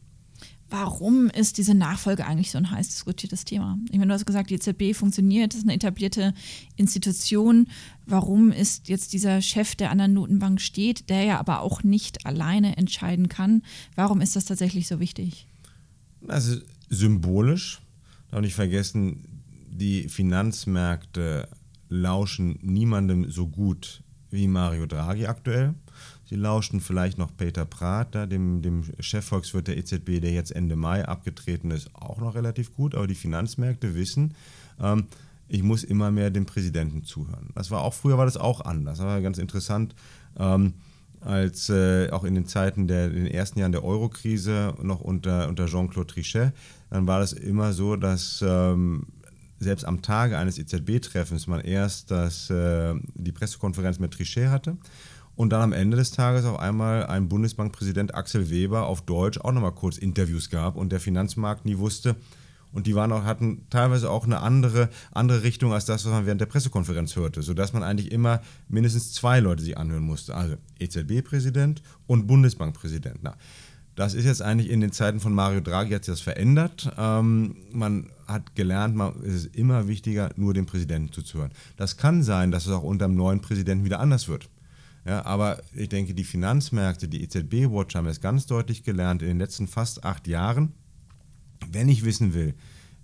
Warum 0.70 1.28
ist 1.28 1.58
diese 1.58 1.74
Nachfolge 1.74 2.26
eigentlich 2.26 2.52
so 2.52 2.58
ein 2.58 2.70
heiß 2.70 2.90
diskutiertes 2.90 3.46
Thema? 3.46 3.78
Ich 3.90 3.98
meine, 3.98 4.08
du 4.08 4.14
hast 4.14 4.26
gesagt, 4.26 4.50
die 4.50 4.56
EZB 4.56 4.94
funktioniert, 4.94 5.54
das 5.54 5.60
ist 5.60 5.66
eine 5.66 5.76
etablierte 5.76 6.34
Institution. 6.76 7.68
Warum 8.06 8.52
ist 8.52 8.90
jetzt 8.90 9.14
dieser 9.14 9.42
Chef 9.42 9.76
der 9.76 9.92
anderen 9.92 10.14
Notenbank 10.14 10.60
steht, 10.60 11.10
der 11.10 11.24
ja 11.24 11.40
aber 11.40 11.62
auch 11.62 11.84
nicht 11.84 12.26
alleine 12.26 12.76
entscheiden 12.76 13.30
kann? 13.30 13.64
Warum 13.96 14.20
ist 14.20 14.36
das 14.36 14.44
tatsächlich 14.44 14.88
so 14.88 15.00
wichtig? 15.00 15.48
Also 16.28 16.58
symbolisch, 16.90 17.80
darf 18.32 18.42
nicht 18.42 18.56
vergessen, 18.56 19.24
die 19.70 20.10
Finanzmärkte 20.10 21.48
lauschen 21.90 22.60
niemandem 22.62 23.30
so 23.30 23.48
gut 23.48 24.04
wie 24.30 24.48
Mario 24.48 24.86
Draghi 24.86 25.28
aktuell. 25.28 25.74
Sie 26.26 26.36
lauschten 26.36 26.82
vielleicht 26.82 27.18
noch 27.18 27.36
Peter 27.38 27.64
Prater, 27.64 28.28
dem, 28.28 28.62
dem 28.62 28.84
Chefvolkswirt 29.00 29.68
der 29.68 29.78
EZB, 29.78 30.20
der 30.20 30.32
jetzt 30.32 30.52
Ende 30.52 30.76
Mai 30.76 31.08
abgetreten 31.08 31.72
ist, 31.72 31.96
auch 31.96 32.20
noch 32.20 32.36
relativ 32.36 32.74
gut. 32.74 32.96
Aber 32.96 33.08
die 33.08 33.16
Finanzmärkte 33.16 33.96
wissen, 33.96 34.34
ähm, 34.80 35.06
ich 35.48 35.64
muss 35.64 35.86
immer 35.86 36.12
mehr 36.12 36.30
dem 36.30 36.46
Präsidenten 36.46 37.06
zuhören. 37.06 37.52
Das 37.56 37.72
war 37.72 37.82
auch 37.82 37.94
früher 37.94 38.18
war 38.18 38.26
das 38.26 38.36
auch 38.36 38.62
anders. 38.62 38.98
Das 38.98 39.08
war 39.08 39.22
ganz 39.22 39.38
interessant. 39.38 39.96
Ähm, 40.38 40.74
als 41.22 41.70
äh, 41.70 42.10
auch 42.12 42.24
in 42.24 42.36
den 42.36 42.46
Zeiten 42.46 42.88
der 42.88 43.08
in 43.08 43.26
den 43.26 43.28
ersten 43.28 43.60
Jahren 43.60 43.72
der 43.72 43.84
Eurokrise 43.84 44.74
noch 44.82 45.02
unter, 45.02 45.48
unter 45.48 45.66
Jean-Claude 45.66 46.08
Trichet, 46.08 46.54
dann 46.90 47.08
war 47.08 47.20
das 47.20 47.34
immer 47.34 47.74
so, 47.74 47.96
dass 47.96 48.44
ähm, 48.46 49.08
selbst 49.60 49.86
am 49.86 50.02
Tage 50.02 50.38
eines 50.38 50.58
EZB-Treffens 50.60 51.48
man 51.48 51.62
erst 51.62 52.12
das, 52.12 52.50
äh, 52.50 52.94
die 53.16 53.32
Pressekonferenz 53.32 54.00
mit 54.00 54.14
Trichet 54.14 54.50
hatte 54.50 54.78
und 55.36 55.52
dann 55.52 55.62
am 55.62 55.74
Ende 55.74 55.98
des 55.98 56.12
Tages 56.12 56.46
auf 56.46 56.60
einmal 56.60 57.06
ein 57.06 57.30
Bundesbankpräsident 57.30 58.16
Axel 58.16 58.50
Weber 58.50 58.88
auf 58.88 59.02
Deutsch 59.02 59.40
auch 59.40 59.52
nochmal 59.52 59.74
kurz 59.74 59.98
Interviews 59.98 60.50
gab 60.50 60.76
und 60.76 60.92
der 60.92 61.00
Finanzmarkt 61.00 61.66
nie 61.66 61.78
wusste. 61.78 62.16
Und 62.72 62.88
die 62.88 62.96
waren 62.96 63.12
auch, 63.12 63.24
hatten 63.24 63.66
teilweise 63.70 64.10
auch 64.10 64.26
eine 64.26 64.42
andere, 64.42 64.90
andere 65.12 65.44
Richtung 65.44 65.74
als 65.74 65.86
das, 65.86 66.06
was 66.06 66.12
man 66.12 66.26
während 66.26 66.42
der 66.42 66.46
Pressekonferenz 66.48 67.16
hörte, 67.16 67.42
sodass 67.42 67.74
man 67.74 67.84
eigentlich 67.84 68.12
immer 68.12 68.42
mindestens 68.68 69.14
zwei 69.14 69.40
Leute 69.40 69.64
sich 69.64 69.78
anhören 69.78 70.04
musste. 70.04 70.36
Also 70.36 70.56
EZB-Präsident 70.80 71.82
und 72.06 72.28
Bundesbankpräsident. 72.28 73.20
Na, 73.22 73.36
das 73.98 74.14
ist 74.14 74.26
jetzt 74.26 74.44
eigentlich 74.44 74.70
in 74.70 74.80
den 74.80 74.92
Zeiten 74.92 75.20
von 75.20 75.34
Mario 75.34 75.60
Draghi 75.60 75.94
hat 75.94 76.06
sich 76.06 76.14
das 76.14 76.22
verändert. 76.22 76.94
Ähm, 77.00 77.56
man 77.72 78.12
hat 78.28 78.56
gelernt, 78.56 78.96
man, 78.96 79.14
es 79.24 79.34
ist 79.34 79.56
immer 79.56 79.88
wichtiger, 79.88 80.30
nur 80.36 80.54
dem 80.54 80.68
Präsidenten 80.68 81.12
zuzuhören. 81.12 81.52
Das 81.78 81.98
kann 81.98 82.22
sein, 82.22 82.52
dass 82.52 82.68
es 82.68 82.72
auch 82.72 82.84
unter 82.84 83.08
dem 83.08 83.16
neuen 83.16 83.42
Präsidenten 83.42 83.86
wieder 83.86 84.00
anders 84.00 84.28
wird. 84.28 84.50
Ja, 85.04 85.26
aber 85.26 85.62
ich 85.74 85.90
denke, 85.90 86.14
die 86.14 86.26
Finanzmärkte, 86.26 87.08
die 87.08 87.24
EZB-Watch 87.24 87.96
haben 87.96 88.08
es 88.08 88.22
ganz 88.22 88.46
deutlich 88.46 88.84
gelernt 88.84 89.24
in 89.24 89.30
den 89.30 89.40
letzten 89.40 89.68
fast 89.68 90.04
acht 90.04 90.28
Jahren. 90.28 90.74
Wenn 91.72 91.90
ich 91.90 92.06
wissen 92.06 92.34
will, 92.34 92.56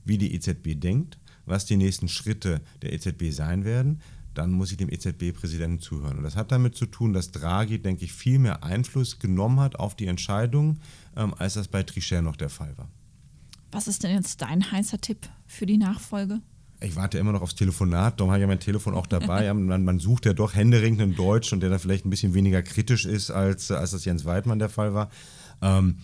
wie 0.06 0.18
die 0.18 0.34
EZB 0.34 0.80
denkt, 0.80 1.18
was 1.46 1.66
die 1.66 1.78
nächsten 1.78 2.08
Schritte 2.08 2.62
der 2.82 2.94
EZB 2.94 3.32
sein 3.32 3.66
werden, 3.66 4.02
dann 4.34 4.52
muss 4.52 4.72
ich 4.72 4.78
dem 4.78 4.90
EZB-Präsidenten 4.90 5.80
zuhören. 5.80 6.18
Und 6.18 6.24
das 6.24 6.36
hat 6.36 6.52
damit 6.52 6.76
zu 6.76 6.86
tun, 6.86 7.14
dass 7.14 7.32
Draghi, 7.32 7.80
denke 7.80 8.06
ich, 8.06 8.14
viel 8.14 8.40
mehr 8.40 8.64
Einfluss 8.64 9.20
genommen 9.20 9.60
hat 9.60 9.76
auf 9.76 9.96
die 9.96 10.08
Entscheidung, 10.08 10.80
ähm, 11.16 11.34
als 11.38 11.54
das 11.54 11.68
bei 11.68 11.84
Trichet 11.84 12.24
noch 12.24 12.36
der 12.36 12.50
Fall 12.50 12.76
war. 12.78 12.90
Was 13.72 13.88
ist 13.88 14.04
denn 14.04 14.16
jetzt 14.16 14.42
dein 14.42 14.72
heißer 14.72 15.00
Tipp 15.00 15.30
für 15.46 15.66
die 15.66 15.78
Nachfolge? 15.78 16.42
ich 16.84 16.96
warte 16.96 17.18
immer 17.18 17.32
noch 17.32 17.42
aufs 17.42 17.56
Telefonat, 17.56 18.20
darum 18.20 18.32
habe 18.32 18.40
ich 18.40 18.42
ja 18.42 18.48
mein 18.48 18.60
Telefon 18.60 18.94
auch 18.94 19.08
dabei. 19.08 19.52
man, 19.54 19.84
man, 19.84 20.00
sucht 20.00 20.26
ja 20.26 20.34
doch 20.34 20.54
händeringend 20.54 21.02
einen 21.02 21.16
Deutsch 21.16 21.54
und 21.54 21.62
der 21.62 21.70
dann 21.70 21.80
vielleicht 21.80 22.06
ein 22.06 22.10
bisschen 22.10 22.34
weniger 22.34 22.62
kritisch 22.62 23.06
ist, 23.06 23.32
als, 23.32 23.72
als 23.72 23.92
das 23.92 24.06
Jens 24.06 24.26
Weidmann 24.26 24.60
der 24.60 24.70
Fall 24.70 24.94
war. 24.94 25.10
Ähm, 25.62 25.98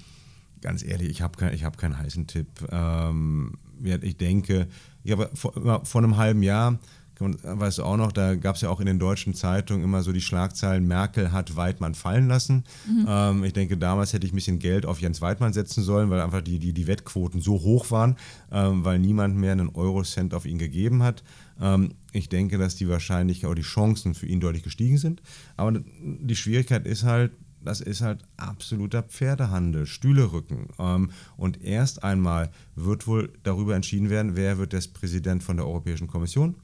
ganz 0.62 0.84
ehrlich, 0.84 1.10
ich 1.10 1.22
habe 1.22 1.38
kein, 1.38 1.54
hab 1.62 1.78
keinen 1.78 1.98
heißen 1.98 2.28
Tipp. 2.28 2.48
Ähm, 2.72 3.54
ich 3.82 4.18
denke, 4.18 4.68
ich 5.04 5.12
habe 5.12 5.30
vor, 5.34 5.86
vor 5.86 6.02
einem 6.02 6.18
halben 6.18 6.44
Jahr 6.44 6.80
weißt 7.20 7.80
du 7.80 7.84
auch 7.84 7.98
noch, 7.98 8.12
da 8.12 8.36
gab 8.36 8.56
es 8.56 8.62
ja 8.62 8.70
auch 8.70 8.80
in 8.80 8.86
den 8.86 9.00
deutschen 9.00 9.34
Zeitungen 9.34 9.84
immer 9.84 10.04
so 10.04 10.12
die 10.12 10.22
Schlagzeilen, 10.22 10.88
Merkel 10.88 11.32
hat 11.32 11.56
Weidmann 11.56 11.96
fallen 11.96 12.28
lassen. 12.28 12.64
Mhm. 12.88 13.06
Ähm, 13.08 13.44
ich 13.44 13.54
denke, 13.54 13.78
damals 13.78 14.14
hätte 14.14 14.26
ich 14.26 14.34
ein 14.34 14.36
bisschen 14.36 14.60
Geld 14.60 14.86
auf 14.86 15.02
Jens 15.02 15.22
Weidmann 15.22 15.54
setzen 15.54 15.84
sollen, 15.84 16.10
weil 16.10 16.22
einfach 16.22 16.42
die, 16.42 16.60
die, 16.60 16.74
die 16.74 16.88
Wettquoten 16.88 17.42
so 17.42 17.62
hoch 17.62 17.92
waren, 17.92 18.16
ähm, 18.52 18.86
weil 18.86 19.00
niemand 19.00 19.36
mehr 19.36 19.52
einen 19.52 19.70
Eurocent 19.70 20.34
auf 20.34 20.46
ihn 20.46 20.58
gegeben 20.58 21.04
hat. 21.04 21.24
Ähm, 21.60 21.94
ich 22.12 22.30
denke, 22.30 22.58
dass 22.58 22.76
die 22.76 22.88
Wahrscheinlichkeit 22.88 23.50
oder 23.50 23.60
die 23.60 23.68
Chancen 23.68 24.16
für 24.16 24.26
ihn 24.26 24.40
deutlich 24.40 24.64
gestiegen 24.64 24.98
sind. 24.98 25.22
Aber 25.58 25.80
die 26.02 26.36
Schwierigkeit 26.36 26.88
ist 26.88 27.04
halt, 27.04 27.34
das 27.64 27.82
ist 27.82 28.02
halt 28.02 28.24
absoluter 28.38 29.04
Pferdehandel, 29.04 29.86
Stühlerücken. 29.86 30.68
Ähm, 30.78 31.12
und 31.38 31.62
erst 31.62 32.04
einmal 32.04 32.52
wird 32.76 33.08
wohl 33.08 33.34
darüber 33.44 33.76
entschieden 33.76 34.10
werden, 34.10 34.36
wer 34.36 34.58
wird 34.58 34.74
der 34.74 34.84
Präsident 34.94 35.44
von 35.44 35.58
der 35.58 35.66
Europäischen 35.66 36.08
Kommission 36.08 36.56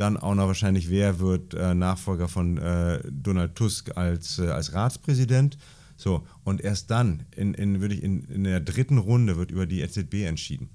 dann 0.00 0.16
auch 0.16 0.34
noch 0.34 0.46
wahrscheinlich, 0.46 0.88
wer 0.88 1.20
wird 1.20 1.54
äh, 1.54 1.74
Nachfolger 1.74 2.28
von 2.28 2.56
äh, 2.56 3.02
Donald 3.10 3.54
Tusk 3.54 3.96
als, 3.96 4.38
äh, 4.38 4.48
als 4.48 4.72
Ratspräsident. 4.72 5.58
So, 5.96 6.26
und 6.44 6.62
erst 6.62 6.90
dann, 6.90 7.24
in, 7.36 7.52
in, 7.52 7.82
würde 7.82 7.94
ich 7.94 8.02
in, 8.02 8.24
in 8.24 8.44
der 8.44 8.60
dritten 8.60 8.96
Runde, 8.96 9.36
wird 9.36 9.50
über 9.50 9.66
die 9.66 9.82
EZB 9.82 10.24
entschieden. 10.24 10.70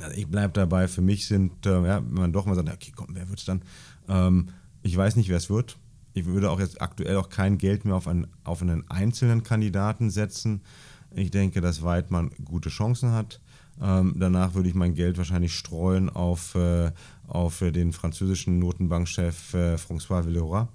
Also 0.00 0.16
ich 0.16 0.26
bleibe 0.26 0.54
dabei, 0.54 0.88
für 0.88 1.02
mich 1.02 1.26
sind, 1.26 1.66
ja, 1.66 2.02
wenn 2.02 2.14
man 2.14 2.32
doch 2.32 2.46
mal 2.46 2.54
sagt, 2.54 2.72
okay, 2.72 2.92
komm, 2.96 3.08
wer 3.10 3.28
wird 3.28 3.40
es 3.40 3.44
dann? 3.44 3.62
Ähm, 4.08 4.48
ich 4.82 4.96
weiß 4.96 5.16
nicht, 5.16 5.28
wer 5.28 5.36
es 5.36 5.50
wird. 5.50 5.76
Ich 6.14 6.26
würde 6.26 6.50
auch 6.50 6.60
jetzt 6.60 6.80
aktuell 6.80 7.16
auch 7.16 7.28
kein 7.28 7.58
Geld 7.58 7.84
mehr 7.84 7.94
auf 7.94 8.08
einen, 8.08 8.26
auf 8.44 8.62
einen 8.62 8.88
einzelnen 8.90 9.42
Kandidaten 9.42 10.10
setzen. 10.10 10.62
Ich 11.14 11.30
denke, 11.30 11.60
dass 11.60 11.82
Weidmann 11.82 12.30
gute 12.44 12.68
Chancen 12.68 13.12
hat. 13.12 13.40
Ähm, 13.80 14.14
danach 14.18 14.54
würde 14.54 14.68
ich 14.68 14.74
mein 14.74 14.94
Geld 14.94 15.18
wahrscheinlich 15.18 15.54
streuen 15.54 16.10
auf, 16.10 16.54
äh, 16.54 16.92
auf 17.26 17.58
den 17.60 17.92
französischen 17.92 18.58
Notenbankchef 18.58 19.54
äh, 19.54 19.74
François 19.76 20.26
Villeroy 20.26 20.66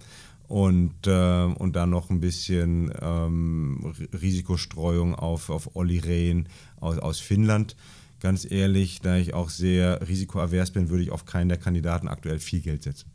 und, 0.48 1.06
äh, 1.06 1.44
und 1.44 1.76
dann 1.76 1.90
noch 1.90 2.10
ein 2.10 2.20
bisschen 2.20 2.92
ähm, 3.02 3.94
Risikostreuung 4.20 5.16
auf, 5.16 5.50
auf 5.50 5.76
Olli 5.76 6.00
Rehn 6.00 6.48
aus, 6.80 6.98
aus 6.98 7.20
Finnland. 7.20 7.76
Ganz 8.20 8.50
ehrlich, 8.50 9.00
da 9.02 9.18
ich 9.18 9.34
auch 9.34 9.50
sehr 9.50 10.08
risikoavers 10.08 10.72
bin, 10.72 10.90
würde 10.90 11.04
ich 11.04 11.12
auf 11.12 11.26
keinen 11.26 11.50
der 11.50 11.60
Kandidaten 11.60 12.08
aktuell 12.08 12.40
viel 12.40 12.62
Geld 12.62 12.84
setzen. 12.84 13.12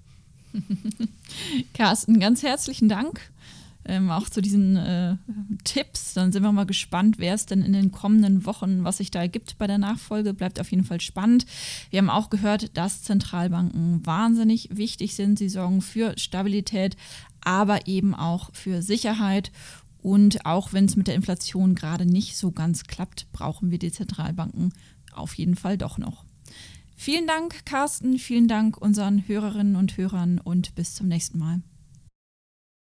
Carsten, 1.75 2.21
ganz 2.21 2.43
herzlichen 2.43 2.89
Dank. 2.89 3.21
Ähm, 3.85 4.11
auch 4.11 4.29
zu 4.29 4.41
diesen 4.41 4.77
äh, 4.77 5.17
Tipps. 5.65 6.15
Dann 6.15 6.31
sind 6.31 6.45
wir 6.45 6.53
mal 6.53 6.67
gespannt, 6.67 7.19
wer 7.19 7.35
es 7.35 7.47
denn 7.47 7.63
in 7.63 7.73
den 7.73 7.91
kommenden 7.91 8.47
Wochen, 8.47 8.85
was 8.85 8.99
sich 8.99 9.11
da 9.11 9.21
ergibt 9.21 9.59
bei 9.59 9.67
der 9.67 9.79
Nachfolge. 9.79 10.35
Bleibt 10.35 10.61
auf 10.61 10.71
jeden 10.71 10.85
Fall 10.85 11.01
spannend. 11.01 11.47
Wir 11.91 11.99
haben 11.99 12.11
auch 12.11 12.31
gehört, 12.31 12.77
dass 12.77 13.03
Zentralbanken 13.03 14.07
wahnsinnig 14.07 14.69
wichtig 14.73 15.17
sind. 15.17 15.39
Sie 15.39 15.49
sorgen 15.49 15.83
für 15.83 16.17
Stabilität, 16.17 16.97
aber 17.41 17.89
eben 17.89 18.15
auch 18.15 18.51
für 18.55 18.83
Sicherheit. 18.83 19.51
Und 20.01 20.47
auch 20.47 20.73
wenn 20.73 20.85
es 20.85 20.97
mit 20.97 21.09
der 21.09 21.17
Inflation 21.17 21.75
gerade 21.75 22.07
nicht 22.07 22.37
so 22.37 22.53
ganz 22.53 22.85
klappt, 22.85 23.33
brauchen 23.33 23.71
wir 23.73 23.79
die 23.79 23.93
Zentralbanken 23.93 24.73
auf 25.13 25.35
jeden 25.35 25.57
Fall 25.57 25.77
doch 25.77 25.99
noch. 25.99 26.25
Vielen 27.05 27.27
Dank, 27.27 27.67
Carsten. 27.67 28.17
Vielen 28.17 28.47
Dank 28.47 28.81
unseren 28.81 29.27
Hörerinnen 29.27 29.75
und 29.75 29.97
Hörern 29.97 30.39
und 30.39 30.77
bis 30.77 30.95
zum 30.95 31.09
nächsten 31.09 31.37
Mal. 31.37 31.61